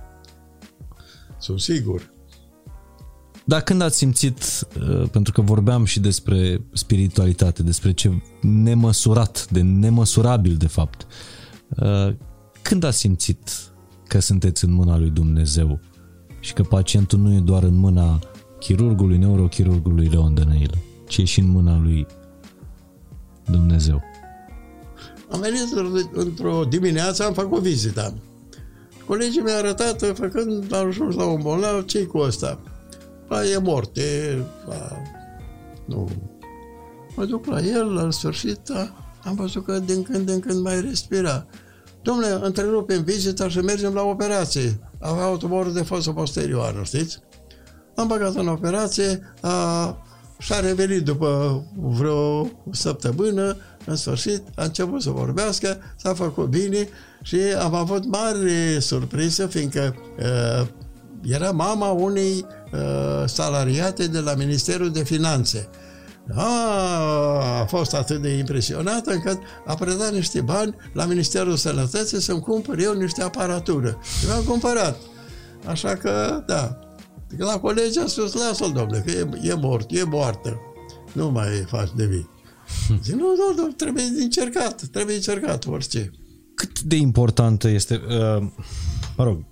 [1.38, 2.16] Sunt sigur.
[3.48, 4.42] Dar când ați simțit,
[4.80, 11.06] uh, pentru că vorbeam și despre spiritualitate, despre ce nemăsurat, de nemăsurabil de fapt,
[11.68, 12.14] uh,
[12.62, 13.50] când ați simțit
[14.06, 15.80] că sunteți în mâna lui Dumnezeu
[16.40, 18.18] și că pacientul nu e doar în mâna
[18.58, 22.06] chirurgului, neurochirurgului Leon Dănăilă, ci e și în mâna lui
[23.50, 24.02] Dumnezeu?
[25.30, 28.14] Am venit într-o dimineață, am făcut vizită.
[29.06, 32.60] Colegii mi-au arătat, făcând, am ajuns la un bolnav, ce cu ăsta?
[33.28, 34.38] A, e mort, e...
[34.68, 35.02] A,
[35.84, 36.08] nu...
[37.16, 40.80] Mă duc la el, la sfârșit, a, am văzut că din când în când mai
[40.80, 41.46] respira.
[42.02, 44.78] Domnule, întrerupem vizita și mergem la operație.
[45.00, 47.18] Avea o tumoră de fosă posterioară, știți?
[47.94, 49.96] Am băgat în operație, a,
[50.38, 56.88] și-a revenit după vreo săptămână, în sfârșit, a început să vorbească, s-a făcut bine
[57.22, 60.66] și am avut mare surpriză, fiindcă uh,
[61.22, 62.57] era mama unei uh,
[63.26, 65.68] salariate de la Ministerul de Finanțe.
[66.34, 66.48] A,
[67.60, 72.78] a fost atât de impresionată încât a predat niște bani la Ministerul Sănătății să-mi cumpăr
[72.78, 73.98] eu niște aparatură.
[74.18, 74.96] Și mi-am cumpărat.
[75.66, 76.78] Așa că, da.
[77.36, 80.60] La colegi a spus, lasă-l, domnule, că e, e mort, e moartă.
[81.12, 82.28] Nu mai faci de vii.
[83.02, 86.10] Zic, nu, nu, nu, trebuie încercat, trebuie încercat orice.
[86.54, 88.46] Cât de importantă este, uh,
[89.16, 89.44] mă rog,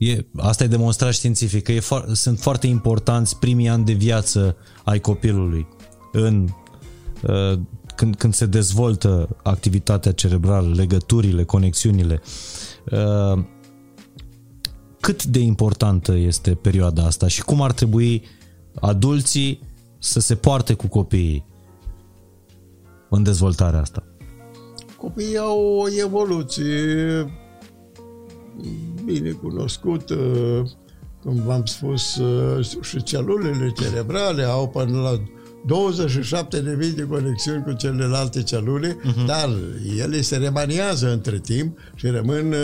[0.00, 4.56] E, asta e demonstrat științific, că e fo- sunt foarte importanți primii ani de viață
[4.84, 5.66] ai copilului
[6.12, 6.48] în
[7.22, 7.58] uh,
[7.96, 12.20] când, când se dezvoltă activitatea cerebrală, legăturile, conexiunile.
[12.90, 13.44] Uh,
[15.00, 18.22] cât de importantă este perioada asta și cum ar trebui
[18.80, 19.60] adulții
[19.98, 21.44] să se poarte cu copiii
[23.08, 24.02] în dezvoltarea asta?
[24.96, 26.70] Copiii au o evoluție
[29.04, 30.16] bine cunoscută,
[31.22, 32.20] cum v-am spus,
[32.80, 35.22] și celulele cerebrale au până la
[35.66, 39.26] 27.000 de conexiuni cu celelalte celule, uh-huh.
[39.26, 39.48] dar
[39.98, 42.54] ele se remaniază între timp și rămân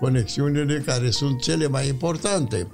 [0.00, 2.70] conexiunile care sunt cele mai importante.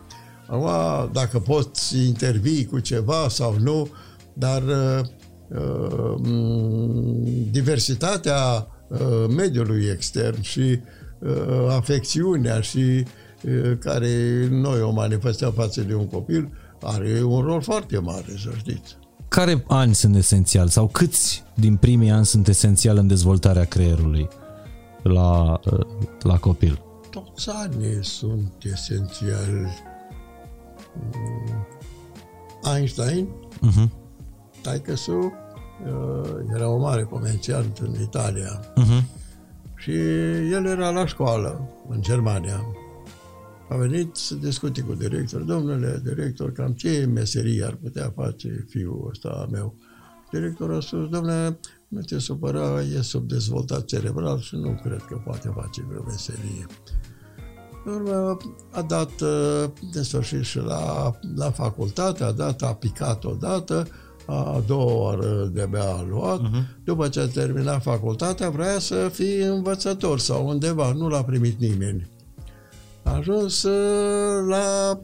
[0.47, 3.89] Acum, dacă poți intervii cu ceva sau nu,
[4.33, 4.63] dar
[5.49, 6.15] uh,
[7.51, 8.99] diversitatea uh,
[9.37, 10.79] mediului extern și uh,
[11.69, 16.49] afecțiunea și uh, care noi o manifestăm față de un copil
[16.83, 18.97] are un rol foarte mare, să știți.
[19.29, 24.29] Care ani sunt esențiali sau câți din primii ani sunt esențiali în dezvoltarea creierului
[25.03, 25.87] la, uh,
[26.23, 26.83] la copil?
[27.11, 29.69] toți anii sunt esențiali.
[30.95, 31.67] Mm,
[32.75, 33.89] Einstein, uh-huh.
[34.63, 35.31] taică uh,
[36.55, 39.03] era o mare comerciant în Italia uh-huh.
[39.79, 39.91] Și
[40.53, 42.65] el era la școală în Germania.
[43.69, 45.41] A venit să discute cu director.
[45.41, 49.75] Domnule director, cam ce meserie ar putea face fiul ăsta meu?
[50.31, 51.59] Directorul a spus, domnule,
[51.89, 56.67] nu te supăra, e subdezvoltat cerebral și nu cred că poate face vreo meserie.
[57.85, 58.37] În urmă,
[58.71, 63.87] a dat uh, de sfârșit și la, la facultate, a dat, a picat odată,
[64.31, 66.41] a doua oară de-abia a luat.
[66.41, 66.85] Uh-huh.
[66.85, 72.09] După ce a terminat facultatea, vrea să fie învățător sau undeva, nu l-a primit nimeni.
[73.03, 75.01] A ajuns uh, la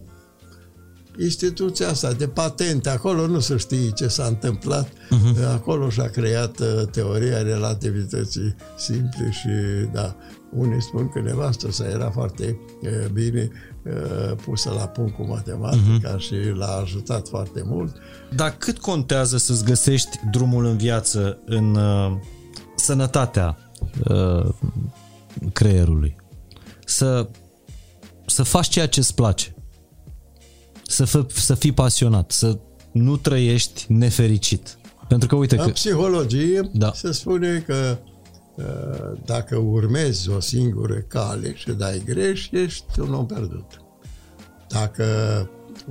[1.19, 5.53] instituția asta de patente, acolo nu se știe ce s-a întâmplat, uh-huh.
[5.53, 9.49] acolo și-a creat uh, teoria relativității simple și,
[9.93, 10.17] da,
[10.57, 13.74] unii spun că nevastă sa era foarte uh, bine uh,
[14.45, 16.19] pusă la punct cu matematica uh-huh.
[16.19, 17.97] și l-a ajutat foarte mult.
[18.35, 22.13] Dar cât contează să-ți găsești drumul în viață în uh,
[22.77, 23.59] sănătatea
[24.09, 24.49] uh,
[25.53, 26.17] creierului?
[26.85, 27.29] Să,
[28.27, 29.55] să faci ceea ce îți place
[30.87, 32.59] să, fă, să fii pasionat, să
[32.93, 34.79] nu trăiești nefericit.
[35.09, 35.71] Pentru că, uite În că...
[35.71, 36.93] psihologie da.
[36.93, 38.13] se spune că uh,
[39.25, 43.81] dacă urmezi o singură cale și dai greș, ești un om pierdut.
[44.69, 45.05] Dacă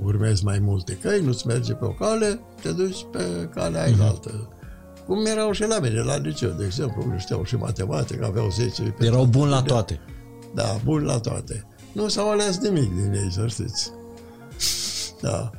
[0.02, 4.00] urmezi mai multe căi, nu-ți merge pe o cale, te duci pe calea uh-huh.
[4.00, 4.48] altă.
[5.06, 8.94] Cum erau și la mine, la liceu, de exemplu, nu știau și matematică, aveau 10.
[8.98, 10.00] Erau buni la toate.
[10.54, 11.66] Da, buni la toate.
[11.92, 13.90] Nu s-au ales nimic din ei, să știți.
[15.20, 15.50] Da.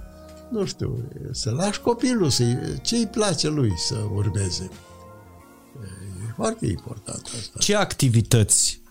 [0.50, 2.44] Nu știu, să lași copilul, să
[2.82, 4.70] ce îi place lui să urmeze.
[6.36, 7.60] E foarte important asta.
[7.60, 8.82] Ce activități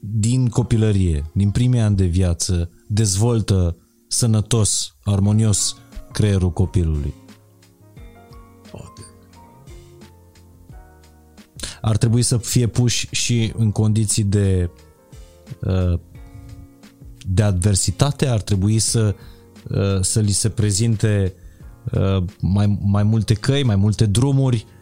[0.00, 3.76] din copilărie, din primii ani de viață, dezvoltă
[4.06, 5.76] sănătos, armonios
[6.12, 7.14] creierul copilului?
[8.70, 9.00] Poate.
[11.80, 14.70] Ar trebui să fie puși și în condiții de
[15.60, 16.00] uh,
[17.30, 19.14] de adversitate ar trebui să,
[19.70, 21.34] uh, să li se prezinte
[21.92, 24.77] uh, mai, mai multe căi, mai multe drumuri, uh,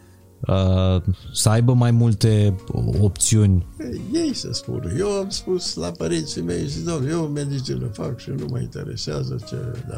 [1.33, 2.55] să aibă mai multe
[3.01, 3.67] opțiuni.
[4.13, 4.91] Ei să spună.
[4.97, 9.37] Eu am spus la părinții mei și domnule, eu medicină fac și nu mă interesează
[9.47, 9.55] ce...
[9.89, 9.97] Da.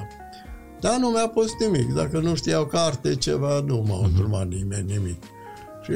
[0.80, 1.94] Dar nu mi-a pus nimic.
[1.94, 4.48] Dacă nu știau carte, ceva, nu m-a uh-huh.
[4.48, 5.24] nimeni nimic.
[5.84, 5.94] Și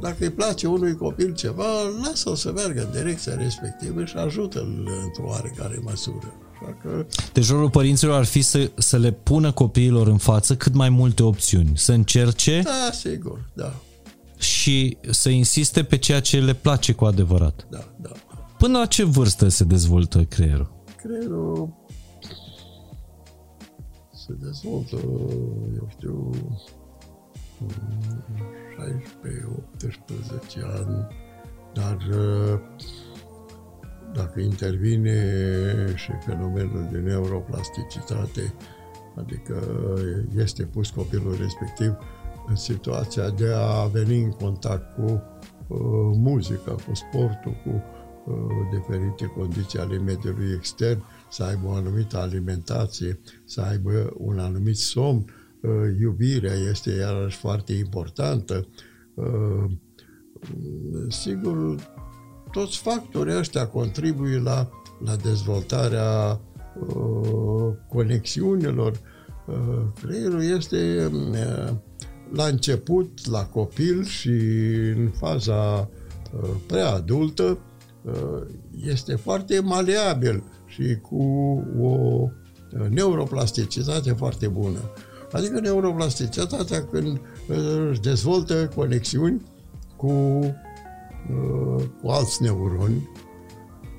[0.00, 1.64] dacă îi place unui copil ceva,
[2.04, 6.45] lasă-o să meargă în direcția respectivă și ajută-l într-o oarecare măsură.
[6.82, 7.06] Că...
[7.32, 11.22] Deci rolul părinților ar fi să, să le pună copiilor în față cât mai multe
[11.22, 13.74] opțiuni, să încerce da, sigur, da.
[14.38, 17.66] și să insiste pe ceea ce le place cu adevărat.
[17.70, 18.10] Da, da.
[18.58, 20.74] Până la ce vârstă se dezvoltă creierul?
[20.96, 21.74] Creierul
[24.26, 24.96] se dezvoltă,
[25.74, 26.30] eu știu,
[30.56, 31.06] 16-18 ani,
[31.72, 32.60] dar uh,
[34.14, 35.22] dacă intervine
[35.94, 38.54] și fenomenul de neuroplasticitate,
[39.14, 39.62] adică
[40.36, 41.96] este pus copilul respectiv
[42.48, 45.22] în situația de a veni în contact cu
[45.66, 45.78] uh,
[46.14, 47.82] muzica, cu sportul, cu
[48.26, 54.76] uh, diferite condiții ale mediului extern, să aibă o anumită alimentație, să aibă un anumit
[54.76, 55.24] somn,
[55.66, 58.66] Uh, iubirea este iarăși foarte importantă.
[59.14, 59.64] Uh,
[61.08, 61.76] sigur,
[62.56, 64.68] toți factorii ăștia contribuie la,
[65.04, 66.40] la dezvoltarea
[66.88, 69.00] uh, conexiunilor.
[69.46, 69.54] Uh,
[70.02, 71.72] creierul este uh,
[72.32, 74.30] la început, la copil și
[74.96, 75.88] în faza
[76.42, 77.58] uh, preadultă,
[78.02, 78.42] uh,
[78.84, 81.22] este foarte maleabil și cu
[81.80, 84.78] o uh, neuroplasticitate foarte bună.
[85.32, 87.20] Adică neuroplasticitatea când
[87.90, 89.42] își dezvoltă conexiuni
[89.96, 90.40] cu,
[92.02, 93.08] cu alți neuroni,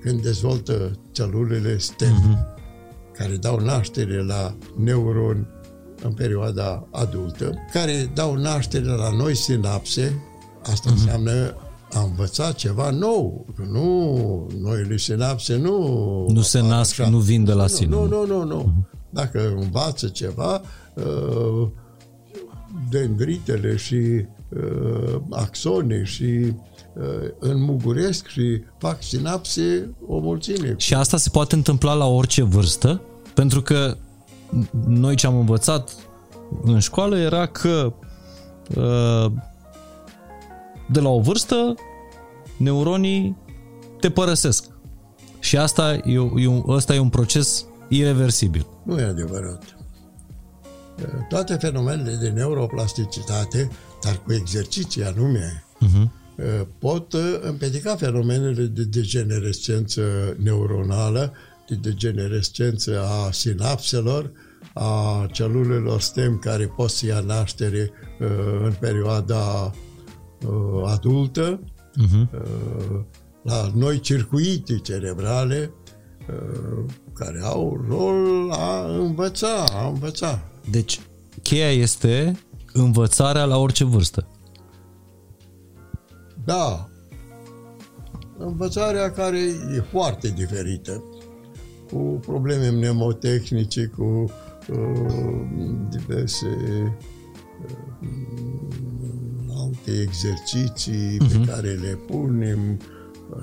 [0.01, 3.13] când dezvoltă celulele STEM, uh-huh.
[3.13, 5.47] care dau naștere la neuroni
[6.01, 10.23] în perioada adultă, care dau naștere la noi sinapse,
[10.61, 10.93] asta uh-huh.
[10.93, 11.55] înseamnă
[11.93, 13.45] a învăța ceva nou.
[13.71, 16.25] Nu, noile sinapse nu...
[16.29, 17.09] Nu se nasc, așa.
[17.09, 17.89] nu vin de la sine.
[17.89, 18.63] Nu, nu, nu, nu.
[18.63, 19.09] Uh-huh.
[19.09, 20.61] Dacă învață ceva,
[20.93, 21.67] uh,
[22.89, 26.53] dendritele și uh, axone și uh,
[27.39, 30.73] înmuguresc și fac sinapse o mulțime.
[30.77, 33.01] Și asta se poate întâmpla la orice vârstă?
[33.33, 33.97] Pentru că
[34.87, 35.95] noi ce am învățat
[36.63, 37.93] în școală era că
[38.75, 39.31] uh,
[40.89, 41.75] de la o vârstă
[42.57, 43.37] neuronii
[43.99, 44.65] te părăsesc.
[45.39, 46.01] Și asta e,
[46.35, 48.65] e, un, ăsta e un proces irreversibil.
[48.83, 49.77] Nu e adevărat.
[51.29, 53.69] Toate fenomenele de neuroplasticitate,
[54.03, 56.09] dar cu exerciții anume, uh-huh.
[56.79, 60.01] Pot împiedica fenomenele de degenerescență
[60.37, 61.33] neuronală
[61.67, 64.31] de degenerescență a sinapselor,
[64.73, 68.27] a celulelor stem care pot să ia naștere uh,
[68.63, 69.71] în perioada
[70.45, 72.29] uh, adultă, uh-huh.
[72.31, 72.99] uh,
[73.41, 75.71] la noi circuite cerebrale
[76.29, 80.39] uh, care au rol a învăța, a învăța.
[80.69, 80.99] Deci,
[81.41, 82.39] cheia este
[82.73, 84.27] învățarea la orice vârstă.
[86.47, 86.89] Da.
[88.37, 89.39] Învățarea care
[89.75, 91.03] e foarte diferită
[91.91, 95.45] cu probleme mnemotehnice, cu uh,
[95.89, 96.47] diverse
[96.81, 96.91] uh,
[99.57, 101.31] alte exerciții uh-huh.
[101.31, 101.45] pe mhm.
[101.45, 102.79] care le punem.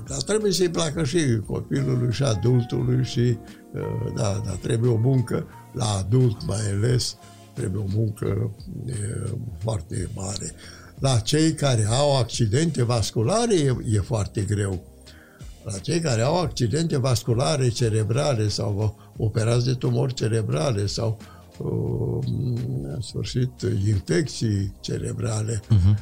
[0.07, 3.37] Dar trebuie să-i placă și copilului și adultului și
[3.73, 7.17] uh, da, dar trebuie o muncă la adult mai ales,
[7.53, 8.51] trebuie o muncă
[8.85, 10.51] uh, foarte mare.
[10.99, 14.83] La cei care au accidente vasculare e, e foarte greu
[15.65, 21.17] la cei care au accidente vasculare cerebrale sau operați de tumori cerebrale sau
[21.57, 22.27] uh,
[22.83, 23.51] în sfârșit
[23.87, 25.95] infecții cerebrale, uh-huh.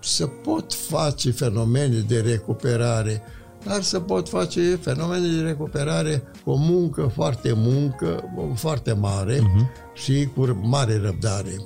[0.00, 3.22] să pot face fenomene de recuperare,
[3.64, 8.24] dar să pot face fenomene de recuperare cu o muncă foarte muncă,
[8.54, 9.94] foarte mare uh-huh.
[9.94, 11.56] și cu mare răbdare.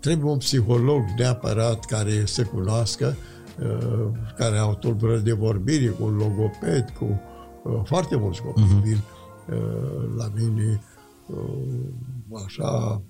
[0.00, 3.16] Trebuie un psiholog neapărat care să cunoască
[3.62, 7.20] Uh, care au tulburări de vorbire, cu un logoped, cu
[7.64, 8.82] uh, foarte mulți copii uh-huh.
[8.82, 8.98] vin
[9.48, 10.80] uh, la mine
[12.44, 13.02] așa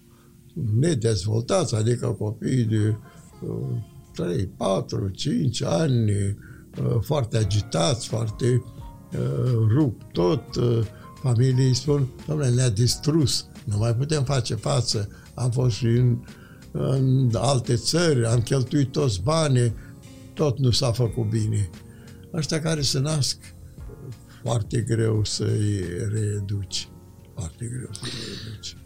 [0.81, 2.97] nedezvoltați, adică copii de
[4.13, 6.11] 3, 4, 5 ani,
[7.01, 8.63] foarte agitați, foarte
[9.75, 10.43] rup tot,
[11.23, 16.19] familiei spun, domnule, ne-a distrus, nu mai putem face față, am fost și în,
[16.73, 19.75] în alte țări, am cheltuit toți banii,
[20.35, 21.71] tot nu s-a făcut bine.
[22.35, 23.37] Ăștia care se nasc,
[24.43, 26.89] foarte greu să-i reeduci.
[27.35, 28.77] Foarte greu să-i reeduci.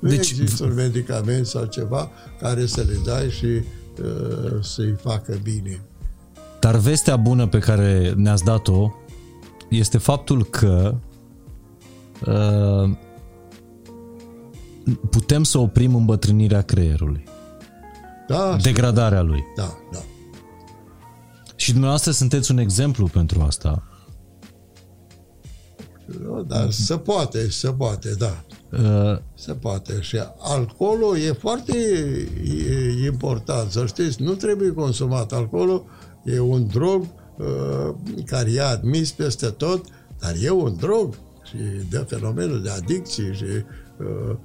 [0.00, 2.10] Nu deci, există un medicament sau ceva
[2.40, 5.80] care să le dai și uh, să-i facă bine.
[6.60, 8.90] Dar vestea bună pe care ne-ați dat-o
[9.70, 10.94] este faptul că
[12.26, 12.96] uh,
[15.10, 17.24] putem să oprim îmbătrânirea creierului.
[18.28, 19.44] Da, degradarea lui.
[19.56, 19.98] Da, da.
[21.56, 23.82] Și dumneavoastră sunteți un exemplu pentru asta.
[26.06, 28.44] Da, dar se poate, se poate, da.
[28.72, 30.00] Uh, se poate.
[30.00, 31.76] Și alcoolul e foarte
[33.06, 35.32] important, să știți, nu trebuie consumat.
[35.32, 35.84] Alcoolul
[36.24, 37.06] e un drog
[37.36, 37.94] uh,
[38.26, 39.84] care e admis peste tot,
[40.20, 41.14] dar e un drog
[41.44, 41.56] și
[41.90, 44.36] de fenomenul de adicție și uh, uh,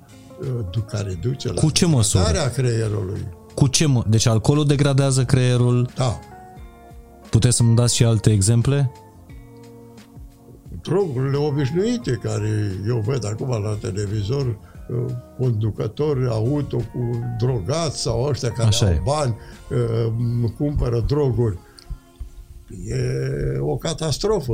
[0.88, 2.52] care duce la Cu ce măsură?
[2.56, 3.28] creierului.
[3.56, 4.04] Cu ce mă...
[4.08, 5.90] Deci alcoolul degradează creierul?
[5.96, 6.20] Da.
[7.30, 8.92] Puteți să-mi dați și alte exemple?
[10.82, 18.50] Drogurile obișnuite care eu văd acum la televizor, uh, conducători auto cu drogați sau ăștia
[18.52, 19.02] care Așa au e.
[19.04, 19.36] bani,
[19.70, 21.58] uh, cumpără droguri.
[22.86, 24.54] E o catastrofă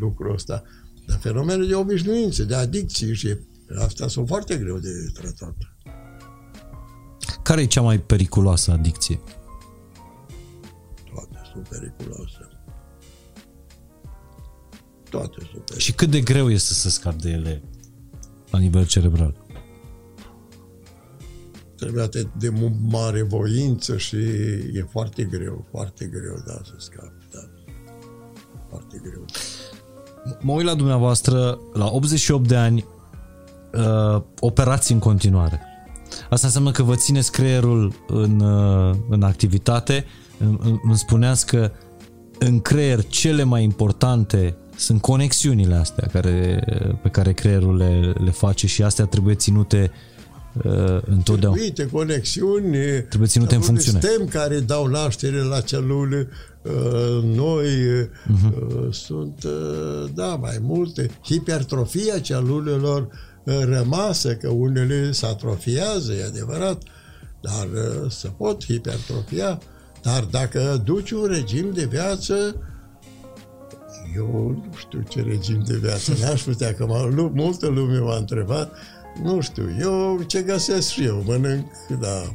[0.00, 0.62] lucrul ăsta.
[1.06, 3.36] Dar fenomenul de obișnuințe, de adicții și
[3.78, 5.54] astea sunt foarte greu de tratat.
[7.42, 9.20] Care e cea mai periculoasă adicție?
[11.52, 12.48] sunt periculoase.
[15.10, 15.78] toate sunt periculoase.
[15.78, 17.62] Și cât de greu este să scapi de ele
[18.50, 19.44] la nivel cerebral?
[21.76, 22.48] Trebuie de, de
[22.88, 24.16] mare voință și
[24.72, 27.50] e foarte greu, foarte greu, da, să scapi, da.
[28.68, 29.24] Foarte greu.
[30.40, 32.84] Mă uit la dumneavoastră, la 88 de ani,
[33.74, 35.60] uh, operați în continuare.
[36.30, 40.04] Asta înseamnă că vă țineți creierul în, uh, în activitate.
[40.38, 41.70] Îmi, îmi spuneați că
[42.38, 46.64] în creier cele mai importante sunt conexiunile astea care,
[47.02, 49.90] pe care creierul le, le face și astea trebuie ținute
[50.62, 51.60] uh, întotdeauna.
[51.60, 52.76] Uite, conexiuni,
[53.08, 54.00] trebuie ținute în funcțiune.
[54.00, 56.28] Stem care dau naștere la celule
[56.62, 58.90] uh, noi, uh-huh.
[58.90, 61.10] sunt, uh, da, mai multe.
[61.24, 63.08] Hipertrofia celulelor uh,
[63.46, 66.82] rămasă, că unele se atrofiază, e adevărat,
[67.40, 69.60] dar uh, se pot hipertrofia.
[70.02, 72.56] Dar dacă duci un regim de viață,
[74.16, 74.26] eu
[74.64, 78.72] nu știu ce regim de viață, n-aș putea, că m- multă lume m-a întrebat,
[79.22, 81.66] nu știu, eu ce găsesc și eu, mănânc,
[82.00, 82.32] da.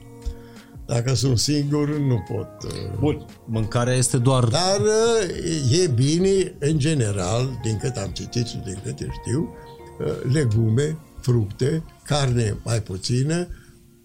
[0.85, 2.63] Dacă sunt singur, nu pot.
[2.63, 4.43] uh, Bun, mâncarea este doar...
[4.43, 9.70] Dar uh, e bine, în general, din cât am citit și din cât știu, uh,
[10.31, 13.47] legume, fructe, carne mai puțină,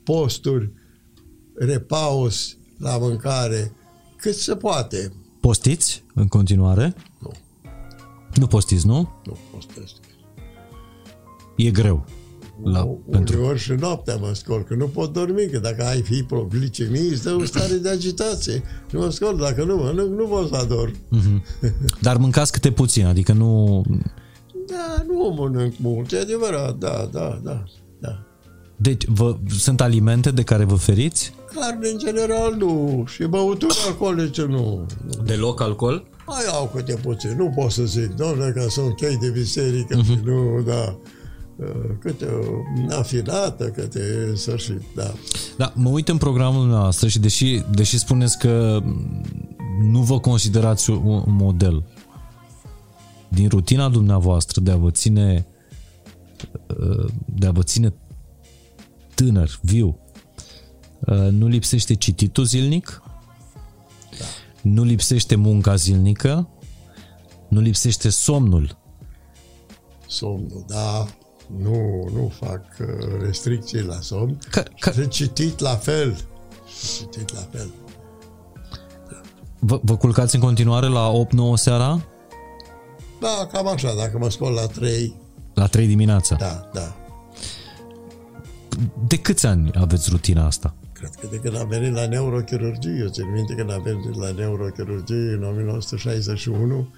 [0.04, 0.70] posturi,
[1.54, 3.72] repaus la mâncare,
[4.16, 5.12] cât se poate.
[5.40, 6.94] Postiți în continuare?
[7.18, 7.30] Nu,
[8.34, 9.08] Nu postiți, nu?
[9.26, 9.94] nu postesc.
[11.56, 12.04] E greu.
[12.62, 13.36] La, U- pentru...
[13.38, 17.34] Uneori și noaptea mă scol, că nu pot dormi, că dacă ai hipoglicemie, îți dă
[17.34, 18.62] o stare de agitație.
[18.88, 20.92] Și mă scol, dacă nu mănânc, nu pot să ador.
[22.00, 23.82] Dar mâncați câte puțin, adică nu...
[24.66, 27.62] Da, nu mănânc mult, e adevărat, da, da, da,
[28.00, 28.26] da.
[28.76, 31.32] Deci, vă, sunt alimente de care vă feriți?
[31.54, 33.04] Carne, în general, nu.
[33.06, 34.86] Și băuturi alcoolice, nu.
[35.06, 35.22] nu.
[35.24, 36.08] Deloc alcool?
[36.26, 37.34] Mai au câte puțin.
[37.36, 40.98] Nu pot să zic, doamne, că sunt chei de biserică și nu, da.
[41.56, 41.66] Uh,
[42.00, 45.12] Câte o afinată, câte în sfârșit, da.
[45.56, 48.82] Da, mă uit în programul noastră și deși, deși spuneți că
[49.90, 51.84] nu vă considerați un, un model,
[53.28, 55.46] din rutina dumneavoastră de a vă ține
[56.78, 57.94] uh, de a vă ține
[59.14, 59.98] tânăr, viu,
[61.06, 63.02] uh, nu lipsește cititul zilnic,
[64.18, 64.24] Da.
[64.62, 66.48] nu lipsește munca zilnică,
[67.48, 68.78] nu lipsește somnul.
[70.06, 71.06] Somnul, da.
[71.62, 72.86] Nu, nu fac uh,
[73.22, 74.38] restricții la somn.
[74.50, 76.16] Ca, ca, Și citit la fel.
[76.96, 77.70] Citit la fel.
[79.58, 82.04] vă, vă culcați în continuare la 8-9 seara?
[83.20, 85.14] Da, cam așa, dacă mă scol la 3,
[85.54, 86.36] La 3 dimineața.
[86.36, 86.96] da, da.
[89.06, 90.74] De câți ani aveți rutina asta?
[90.92, 94.30] Cred că de când am venit la neurochirurgie, eu țin minte când am venit la
[94.30, 96.88] neurochirurgie în 1961,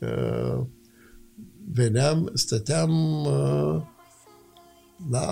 [0.00, 0.64] uh,
[1.72, 2.90] veneam, stăteam
[3.24, 3.82] uh,
[5.10, 5.26] la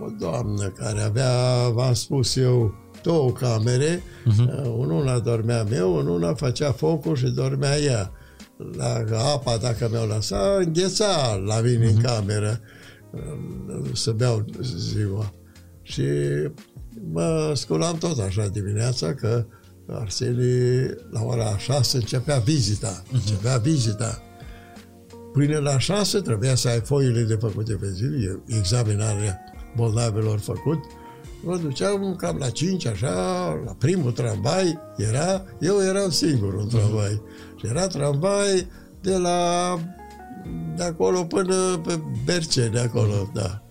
[0.00, 2.74] o doamnă care avea, v-am spus eu,
[3.06, 4.62] două camere, uh-huh.
[4.62, 8.12] în una dormeam eu, în una făcea focul și dormea ea.
[8.76, 9.04] La
[9.34, 11.94] apa, dacă mi-o lăsa, îngheța la mine uh-huh.
[11.94, 12.60] în cameră
[13.10, 14.44] uh, să beau
[14.76, 15.32] ziua.
[15.82, 16.02] Și
[17.12, 19.46] mă sculam tot așa dimineața că
[19.88, 23.02] Arsenie la ora 6 începea vizita.
[23.12, 24.22] Începea vizita.
[25.32, 28.04] Până la 6 trebuia să ai foile de făcute pe zi,
[28.58, 29.38] examinarea
[29.76, 30.78] bolnavilor făcut.
[31.46, 33.10] Mă duceam cam la 5, așa,
[33.64, 37.22] la primul tramvai, era, eu eram singur în tramvai.
[37.58, 38.66] Și era tramvai
[39.00, 39.38] de la
[40.76, 43.62] de acolo până pe Berce, de acolo, da.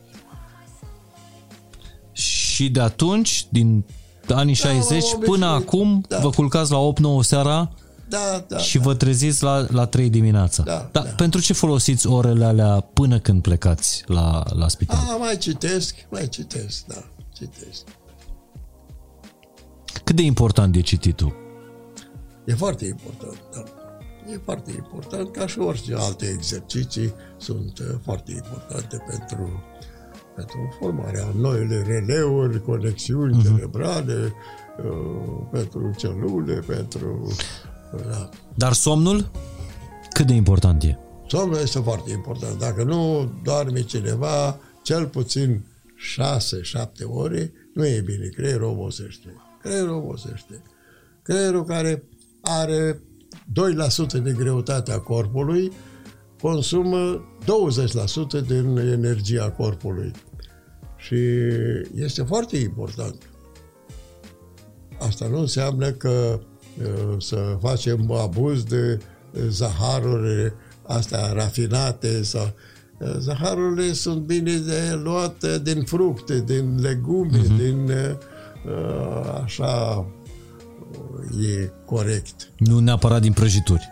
[2.12, 3.86] Și de atunci, din
[4.34, 5.68] anii 60 m-am până obișnuit.
[5.68, 6.20] acum, Da.
[6.20, 7.72] vă culcați la 8-9 seara
[8.10, 8.58] Da, da.
[8.58, 10.64] și vă treziți la, la 3 dimineața.
[10.64, 11.10] Da, Dar da.
[11.10, 14.98] pentru ce folosiți orele alea până când plecați la, la spital?
[15.12, 17.04] A, mai citesc, mai citesc, da,
[17.36, 17.84] citesc.
[20.04, 21.36] Cât de important e cititul?
[22.46, 23.64] E foarte important, da.
[24.32, 29.64] E foarte important, ca și orice alte exerciții sunt uh, foarte importante pentru,
[30.36, 33.44] pentru formarea noile releuri, conexiuni uh-huh.
[33.44, 34.34] cerebrale,
[34.78, 37.36] uh, pentru celule, pentru...
[38.10, 38.30] Da.
[38.56, 39.30] Dar somnul?
[40.10, 40.98] Cât de important e?
[41.28, 42.60] Somnul este foarte important.
[42.60, 48.28] Dacă nu doarme cineva cel puțin 6-7 ore, nu e bine.
[48.28, 49.36] Creierul obosește.
[49.62, 50.62] Creierul obosește.
[51.22, 52.04] Creierul care
[52.42, 53.02] are
[54.20, 55.72] 2% de greutatea corpului
[56.42, 57.26] consumă
[58.42, 60.12] 20% din energia corpului.
[60.98, 61.16] Și
[61.96, 63.16] este foarte important.
[65.00, 66.40] Asta nu înseamnă că
[66.80, 69.00] uh, să facem abuz de
[69.48, 72.75] zaharuri astea rafinate sau uh,
[73.20, 77.58] zaharurile sunt bine de luat din fructe, din legume, uh-huh.
[77.58, 77.92] din
[79.44, 80.06] așa
[81.42, 82.52] e corect.
[82.58, 83.88] Nu neapărat din prăjituri.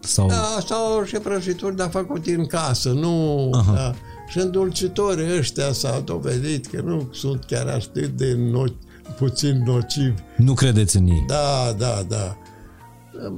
[0.00, 0.28] Sau...
[0.28, 3.48] Da, sau și prăjituri, dar făcute în casă, nu...
[3.52, 3.72] Aha.
[3.72, 3.94] Da.
[4.28, 10.22] Și îndulcitorii ăștia s-au dovedit că nu sunt chiar atât de no- puțin nocivi.
[10.36, 11.24] Nu credeți în ei?
[11.26, 12.36] Da, da, da.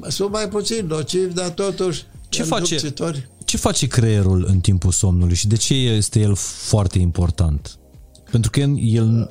[0.09, 2.93] Sunt mai puțin nocivi, dar totuși ce face,
[3.53, 7.79] ce face creierul în timpul somnului și de ce este el foarte important?
[8.31, 9.31] Pentru că el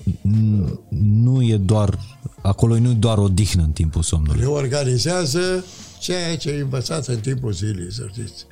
[0.90, 2.00] nu e doar,
[2.42, 4.40] acolo nu e doar o dihnă în timpul somnului.
[4.40, 5.66] Reorganizează
[6.00, 8.46] ceea ce ai învățat în timpul zilei, să știți.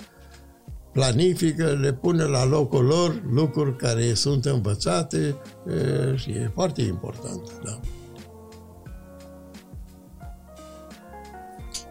[0.94, 5.36] Planifică, le pune la locul lor lucruri care sunt învățate
[5.68, 7.42] e, și e foarte important.
[7.64, 7.80] Da.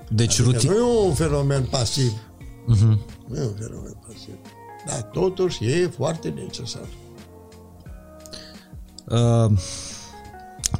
[0.09, 0.71] Deci adică rutin...
[0.71, 2.13] nu e un fenomen pasiv.
[2.75, 3.18] Uh-huh.
[3.29, 4.35] Nu e un fenomen pasiv.
[4.87, 6.89] Dar totuși e foarte necesar.
[9.09, 9.59] Uh,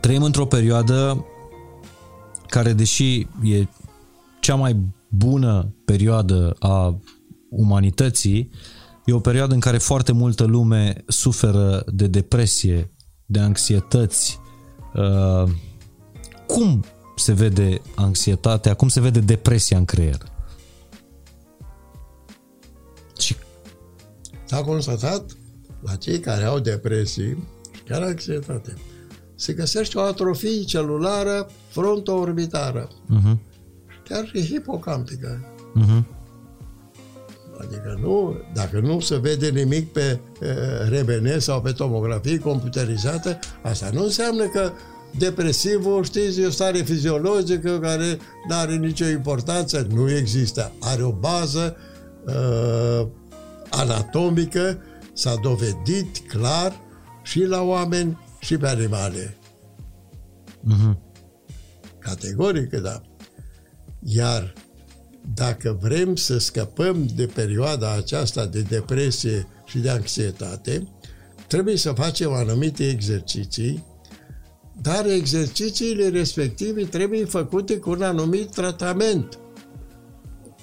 [0.01, 1.27] trăim într-o perioadă
[2.47, 3.67] care, deși e
[4.41, 4.77] cea mai
[5.09, 7.01] bună perioadă a
[7.51, 8.51] umanității,
[9.05, 12.91] e o perioadă în care foarte multă lume suferă de depresie,
[13.27, 14.39] de anxietăți.
[14.95, 15.51] Uh,
[16.47, 16.85] cum
[17.17, 20.38] se vede anxietatea, cum se vede depresia în creier?
[24.49, 25.37] S-a constatat
[25.81, 27.49] la cei care au depresii,
[27.85, 28.75] chiar anxietate,
[29.35, 32.89] se găsește o atrofie celulară frontoorbitară.
[32.89, 33.49] Uh-huh
[34.09, 35.45] chiar și hipocampică.
[35.81, 36.03] Uh-huh.
[37.61, 43.91] Adică nu, dacă nu se vede nimic pe uh, RBN sau pe tomografie computerizată, asta
[43.93, 44.71] nu înseamnă că
[45.19, 48.19] depresivul, știți, e o stare fiziologică care
[48.49, 50.73] nu are nicio importanță, nu există.
[50.81, 51.77] Are o bază
[52.27, 53.07] uh,
[53.71, 54.83] anatomică,
[55.13, 56.81] s-a dovedit clar
[57.23, 59.37] și la oameni și pe animale.
[60.65, 60.97] Uh-huh.
[61.99, 63.03] Categoric, da.
[64.03, 64.53] Iar
[65.35, 70.89] dacă vrem să scăpăm de perioada aceasta de depresie și de anxietate,
[71.47, 73.85] trebuie să facem anumite exerciții,
[74.83, 79.39] dar exercițiile respective trebuie făcute cu un anumit tratament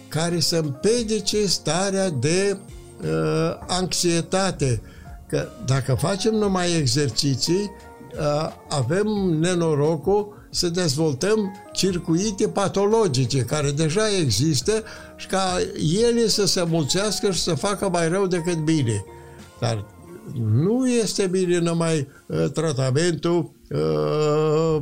[0.07, 2.57] care să împedice starea de
[3.03, 4.81] uh, anxietate.
[5.27, 7.71] Că dacă facem numai exerciții,
[8.19, 9.07] uh, avem
[9.39, 14.83] nenorocul să dezvoltăm circuite patologice care deja există
[15.15, 15.57] și ca
[16.03, 19.05] ele să se mulțească și să facă mai rău decât bine.
[19.59, 19.85] Dar
[20.33, 24.81] nu este bine numai uh, tratamentul uh,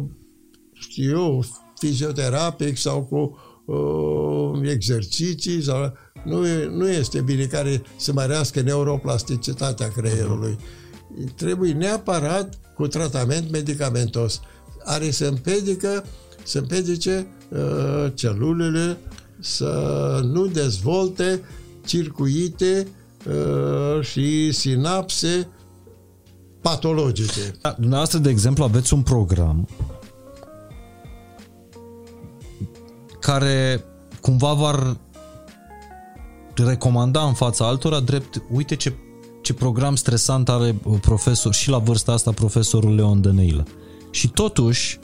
[0.73, 1.45] știu eu,
[1.77, 10.57] fizioterapic sau cu uh, exerciții sau nu, nu este bine care să mărească neuroplasticitatea creierului.
[11.35, 14.41] Trebuie neapărat cu tratament medicamentos
[14.83, 16.05] are să împedică,
[16.43, 18.97] să împedice uh, celulele
[19.39, 21.41] să nu dezvolte
[21.85, 22.87] circuite
[23.27, 25.47] uh, și sinapse
[26.61, 27.55] patologice.
[27.61, 29.67] Da, dumneavoastră, de exemplu, aveți un program
[33.19, 33.83] care
[34.21, 34.97] cumva v-ar
[36.55, 38.93] recomanda în fața altora drept, uite ce,
[39.41, 43.67] ce program stresant are profesor și la vârsta asta profesorul Leon Dăneilă.
[44.11, 44.99] Și totuși,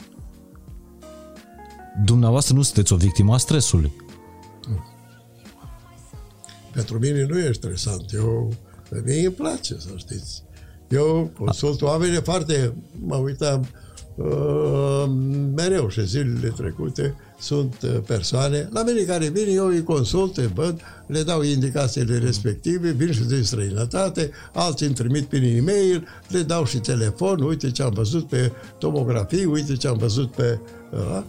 [2.04, 3.92] dumneavoastră nu sunteți o victimă a stresului.
[6.72, 8.12] Pentru mine nu e stresant.
[8.12, 8.52] Eu,
[9.04, 10.42] mie îmi place, să știți.
[10.88, 12.74] Eu consult oameni foarte,
[13.06, 13.89] mă uitam uh,
[15.54, 20.50] mereu și zilele trecute sunt uh, persoane la mine care vin, eu îi consult, îi
[20.54, 26.42] văd, le dau indicațiile respective, vin și din străinătate, alții îmi trimit prin e-mail, le
[26.42, 30.60] dau și telefon, uite ce am văzut pe tomografii, uite ce am văzut pe...
[30.92, 31.22] Uh,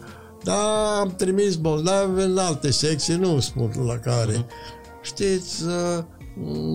[0.43, 0.57] dar
[0.99, 4.33] am trimis bolnavi în alte secții, nu spun la care.
[4.33, 5.01] Uh-huh.
[5.01, 6.03] Știți, uh,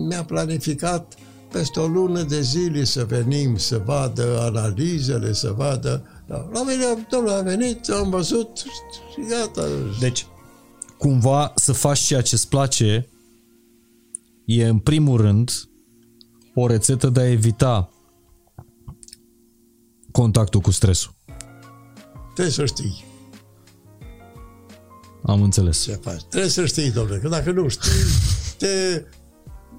[0.07, 1.13] mi-a planificat
[1.57, 6.49] peste o lună de zile să venim, să vadă analizele, să vadă da.
[6.53, 9.67] La mine, domnul a venit, am văzut și gata.
[9.99, 10.27] Deci,
[10.97, 13.09] cumva să faci ceea ce îți place
[14.45, 15.51] e în primul rând
[16.53, 17.89] o rețetă de a evita
[20.11, 21.15] contactul cu stresul.
[22.33, 23.05] Trebuie să știi.
[25.23, 25.83] Am înțeles.
[25.83, 26.23] Ce faci?
[26.23, 27.91] Trebuie să știi, domnule, că dacă nu știi,
[28.57, 29.03] te...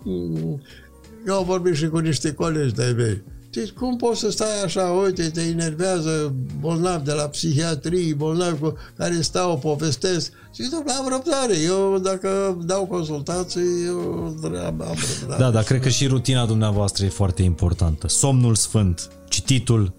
[1.28, 4.82] Eu am vorbit și cu niște colegi de-ai mei știți, cum poți să stai așa,
[4.82, 10.32] uite, te enervează bolnav de la psihiatrie, bolnav cu care stau, povestesc.
[10.54, 11.54] Și domnule, am răbdare.
[11.64, 15.38] Eu, dacă dau consultații, eu am răbdare.
[15.38, 18.08] Da, dar cred că și rutina dumneavoastră e foarte importantă.
[18.08, 19.92] Somnul sfânt, cititul,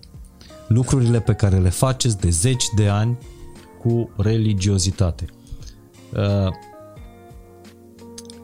[0.67, 3.17] lucrurile pe care le faceți de zeci de ani
[3.81, 5.25] cu religiozitate.
[6.13, 6.53] Uh,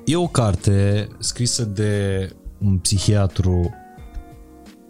[0.06, 3.74] e o carte scrisă de un psihiatru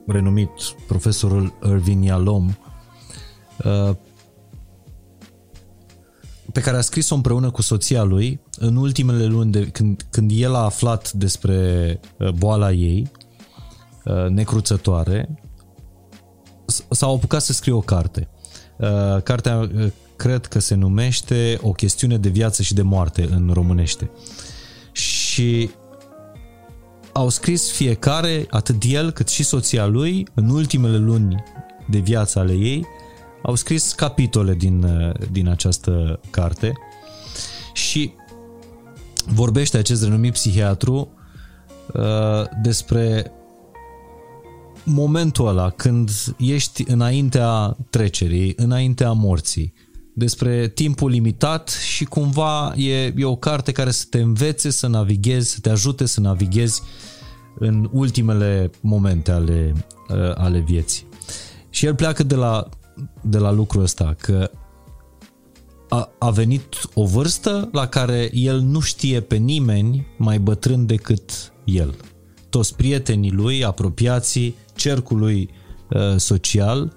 [0.08, 0.50] renumit,
[0.88, 2.56] profesorul Irvin Yalom,
[3.64, 3.96] uh,
[6.52, 10.56] pe care a scris-o împreună cu soția lui în ultimele luni de, când, când el
[10.56, 13.12] a aflat despre uh, boala ei
[14.30, 15.40] necruțătoare
[16.90, 18.28] s-au apucat să scrie o carte.
[19.24, 19.70] Cartea
[20.16, 24.10] cred că se numește O chestiune de viață și de moarte în românește.
[24.92, 25.70] Și
[27.18, 31.44] au scris fiecare, atât el cât și soția lui, în ultimele luni
[31.90, 32.86] de viață ale ei,
[33.42, 34.86] au scris capitole din,
[35.32, 36.74] din această carte.
[37.74, 38.14] Și
[39.26, 41.10] vorbește acest renumit psihiatru
[41.94, 42.02] uh,
[42.62, 43.32] despre
[44.84, 49.74] momentul ăla când ești înaintea trecerii, înaintea morții,
[50.18, 55.52] despre timpul limitat și cumva e, e o carte care să te învețe să navighezi,
[55.52, 56.82] să te ajute să navighezi
[57.60, 59.74] în ultimele momente ale,
[60.10, 61.08] uh, ale vieții.
[61.70, 62.70] Și el pleacă de la,
[63.22, 64.52] de la lucrul ăsta, că
[65.90, 66.64] a, a venit
[66.94, 71.96] o vârstă la care el nu știe pe nimeni mai bătrân decât el.
[72.50, 75.50] Toți prietenii lui, apropiații, cercul lui
[75.90, 76.94] uh, social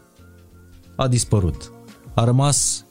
[0.96, 1.72] a dispărut.
[2.14, 2.84] A rămas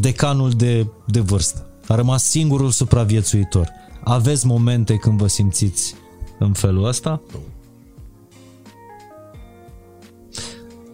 [0.00, 1.66] decanul de, de vârstă.
[1.86, 3.68] A rămas singurul supraviețuitor.
[4.04, 5.94] Aveți momente când vă simțiți
[6.38, 7.22] în felul ăsta?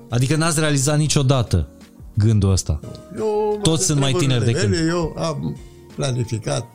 [0.09, 1.69] Adică n-ați realizat niciodată
[2.15, 2.81] gândul ăsta.
[3.17, 4.75] Eu Toți sunt mai tineri decât...
[4.89, 5.57] Eu am
[5.95, 6.67] planificat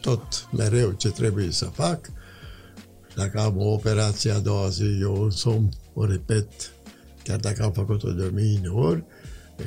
[0.00, 2.10] tot mereu ce trebuie să fac.
[3.16, 6.48] Dacă am o operație a doua zi, eu somn, o repet,
[7.22, 9.04] chiar dacă am făcut-o de mii de ori,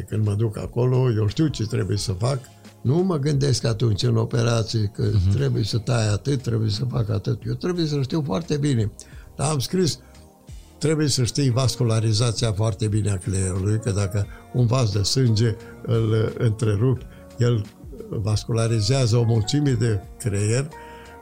[0.10, 2.40] când mă duc acolo, eu știu ce trebuie să fac,
[2.82, 5.34] nu mă gândesc atunci în operație că uh-huh.
[5.34, 7.46] trebuie să tai atât, trebuie să fac atât.
[7.46, 8.92] Eu trebuie să știu foarte bine.
[9.36, 10.00] Dar am scris,
[10.78, 15.56] trebuie să știi vascularizația foarte bine a creierului, că dacă un vas de sânge
[15.86, 17.02] îl întrerup,
[17.38, 17.66] el
[18.10, 20.68] vascularizează o mulțime de creier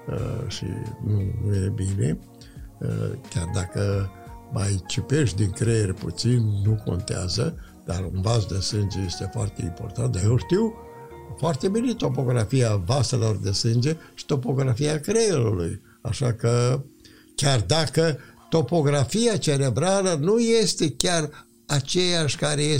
[0.08, 0.66] uh, și
[1.06, 2.20] nu, nu e bine.
[2.80, 2.90] Uh,
[3.30, 4.12] chiar dacă
[4.52, 10.12] mai cipești din creier puțin, nu contează, dar un vas de sânge este foarte important,
[10.12, 10.74] dar eu știu
[11.38, 15.82] foarte bine topografia vaselor de sânge și topografia creierului.
[16.02, 16.82] Așa că
[17.36, 18.18] chiar dacă
[18.50, 21.30] topografia cerebrală nu este chiar
[21.66, 22.78] aceeași care e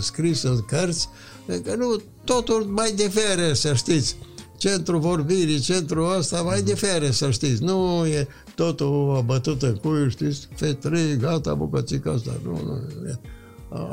[0.00, 1.08] scris în cărți,
[1.46, 4.16] că nu, totul mai diferă, să știți.
[4.56, 7.62] Centrul vorbirii, centrul ăsta mai diferă, să știți.
[7.62, 12.40] Nu e totul bătut în cuiu, știți, fetrei, gata, bucățica asta.
[12.44, 13.20] Nu, nu, e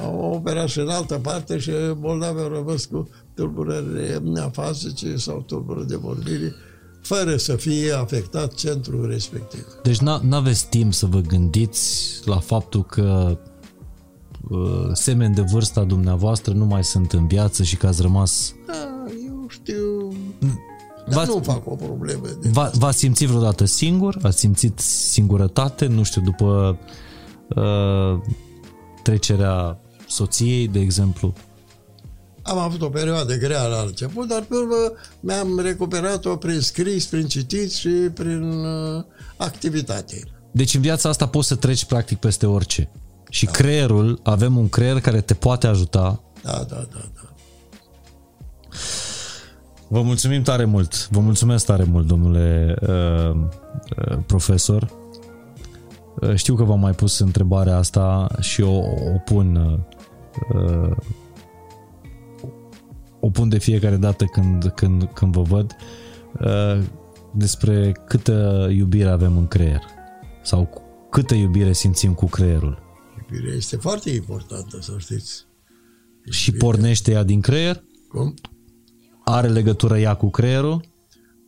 [0.02, 5.88] au operat și în altă parte și bolnavii au rămas cu tulburări afasice sau tulburări
[5.88, 6.56] de vorbire
[7.02, 9.66] fără să fie afectat centrul respectiv.
[9.84, 13.38] Deci nu aveți timp să vă gândiți la faptul că
[14.50, 18.54] uh, semeni de vârsta dumneavoastră nu mai sunt în viață și că ați rămas...
[18.68, 20.14] Da, eu știu...
[21.10, 22.28] Dar nu fac o problemă.
[22.42, 24.18] De v-a, v-ați simțit vreodată singur?
[24.22, 25.86] Ați simțit singurătate?
[25.86, 26.78] Nu știu, după
[27.48, 28.34] uh,
[29.04, 31.34] trecerea soției, de exemplu?
[32.42, 34.76] Am avut o perioadă grea la început, dar pe urmă
[35.20, 39.04] mi-am recuperat-o prin scris, prin citit și prin uh,
[39.38, 40.24] activitate.
[40.52, 42.90] Deci în viața asta poți să treci practic peste orice.
[43.30, 43.52] Și da.
[43.52, 46.24] creierul, avem un creier care te poate ajuta.
[46.44, 47.34] Da, da, da, da.
[49.88, 51.10] Vă mulțumim tare mult.
[51.10, 53.36] Vă mulțumesc tare mult, domnule uh,
[54.10, 54.99] uh, profesor.
[56.22, 58.78] Uh, știu că v-am mai pus întrebarea asta și o,
[59.14, 59.56] o pun
[60.54, 60.98] uh,
[63.20, 65.76] o pun de fiecare dată când, când, când vă văd
[66.40, 66.84] uh,
[67.34, 69.82] despre câtă iubire avem în creier
[70.44, 70.70] sau
[71.10, 72.80] câtă iubire simțim cu creierul.
[73.32, 75.46] Iubirea este foarte importantă, să știți.
[76.16, 76.32] Iubirea.
[76.32, 77.84] Și pornește ea din creier?
[78.08, 78.34] Cum?
[79.24, 80.86] Are legătură ea cu creierul?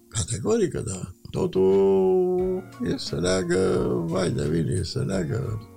[0.08, 2.41] Categorică, da totul
[2.84, 5.70] e să leagă, vai de mine, să leagă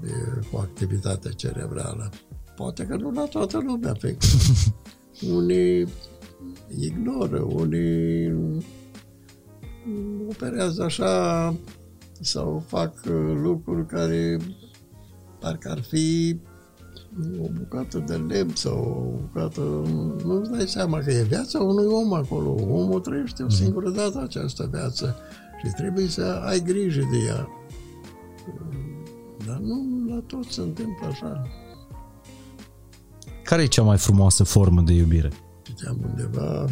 [0.00, 0.12] de,
[0.50, 2.10] cu activitatea cerebrală.
[2.56, 4.26] Poate că nu la toată lumea afectă.
[5.36, 5.88] unii
[6.78, 8.32] ignoră, unii
[10.28, 11.54] operează așa
[12.20, 14.38] sau fac uh, lucruri care
[15.40, 16.36] parcă ar fi
[17.40, 19.60] o bucată de lemn sau o bucată...
[20.24, 22.50] Nu-ți dai seama că e viața unui om acolo.
[22.50, 23.54] Omul trăiește o mhm.
[23.54, 25.16] singură dată această viață
[25.64, 27.48] și trebuie să ai grijă de ea.
[29.46, 31.42] Dar nu la tot se întâmplă așa.
[33.44, 35.30] Care e cea mai frumoasă formă de iubire?
[35.62, 36.66] Citeam undeva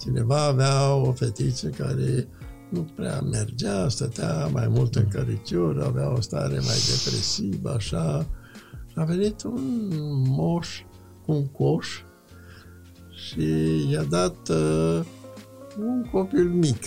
[0.00, 2.28] cineva avea o fetiță care
[2.68, 8.26] nu prea mergea, stătea mai mult în căriciuri, avea o stare mai depresivă, așa.
[8.94, 9.90] A venit un
[10.26, 10.82] moș
[11.24, 11.88] cu un coș
[13.10, 13.46] și
[13.90, 15.00] i-a dat uh,
[15.78, 16.82] un copil mic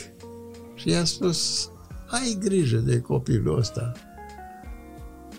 [0.76, 1.69] și i-a spus,
[2.07, 3.91] ai grijă de copilul ăsta.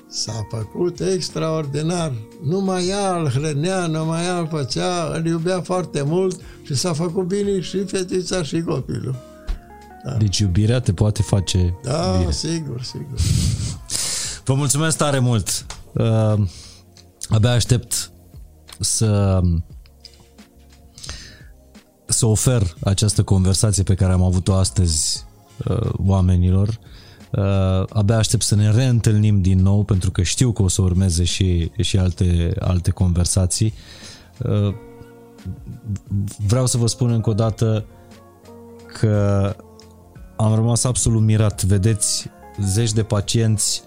[0.08, 2.12] S-a făcut extraordinar.
[2.44, 7.26] Numai ea îl hrănea, numai ea îl făcea, îl iubea foarte mult și s-a făcut
[7.26, 9.16] bine și fetița și copilul.
[10.04, 10.12] Da.
[10.16, 12.30] Deci iubirea te poate face Da, bine.
[12.30, 13.18] sigur, sigur.
[14.44, 15.66] Vă mulțumesc tare mult.
[15.92, 16.34] Uh,
[17.28, 18.10] abia aștept
[18.80, 19.40] să
[22.22, 25.24] să ofer această conversație pe care am avut-o astăzi
[25.68, 26.78] uh, oamenilor.
[27.30, 31.24] Uh, abia aștept să ne reîntâlnim din nou pentru că știu că o să urmeze
[31.24, 33.74] și, și alte, alte conversații.
[34.38, 34.74] Uh,
[36.46, 37.84] vreau să vă spun încă o dată
[38.98, 39.56] că
[40.36, 41.64] am rămas absolut mirat.
[41.64, 42.30] Vedeți
[42.60, 43.82] zeci de pacienți,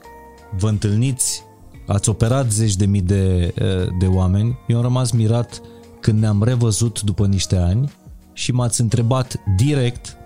[0.57, 1.43] vă întâlniți,
[1.87, 3.53] ați operat zeci de mii de,
[3.99, 4.59] de oameni.
[4.67, 5.61] Eu am rămas mirat
[5.99, 7.91] când ne-am revăzut după niște ani
[8.35, 10.17] și m-ați întrebat direct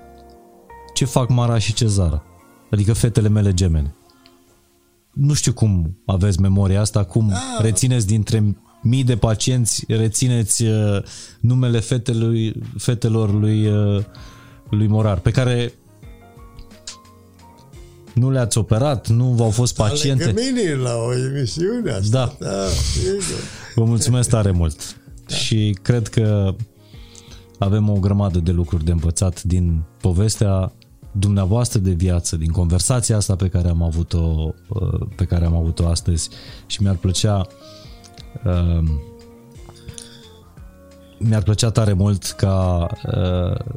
[0.93, 2.23] ce fac Mara și Cezara.
[2.71, 3.93] Adică fetele mele gemene.
[5.13, 7.57] Nu știu cum aveți memoria asta, cum da.
[7.61, 11.03] rețineți dintre mii de pacienți, rețineți uh,
[11.39, 14.03] numele fetelui, fetelor lui, uh,
[14.69, 15.73] lui Morar, pe care
[18.13, 20.33] nu le-ați operat, nu v-au fost da, paciente.
[20.35, 22.35] mine la o emisiune asta.
[22.39, 22.47] Da.
[22.47, 22.65] da
[23.75, 24.97] Vă mulțumesc tare mult.
[25.27, 25.35] Da.
[25.35, 26.55] Și cred că
[27.59, 30.71] avem o grămadă de lucruri de învățat din povestea
[31.11, 35.87] dumneavoastră de viață, din conversația asta pe care am avut-o, uh, pe care am avut-o
[35.87, 36.29] astăzi.
[36.65, 37.47] Și mi-ar plăcea
[38.45, 38.83] uh,
[41.19, 42.87] mi-ar plăcea tare mult ca
[43.17, 43.75] uh,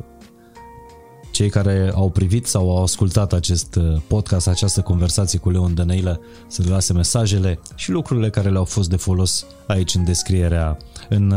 [1.31, 6.63] cei care au privit sau au ascultat acest podcast, această conversație cu Leon Dănăilă, să
[6.63, 10.77] le lase mesajele și lucrurile care le-au fost de folos aici în descrierea,
[11.15, 11.35] în,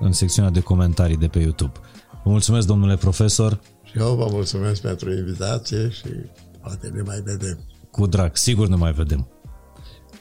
[0.00, 1.72] în secțiunea de comentarii de pe YouTube.
[2.24, 6.08] Vă mulțumesc, domnule profesor, și eu vă mulțumesc pentru invitație și
[6.60, 7.58] poate ne mai vedem.
[7.90, 9.28] Cu drag, sigur ne mai vedem.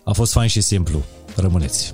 [0.03, 1.03] A fost fain și simplu.
[1.35, 1.93] Rămâneți!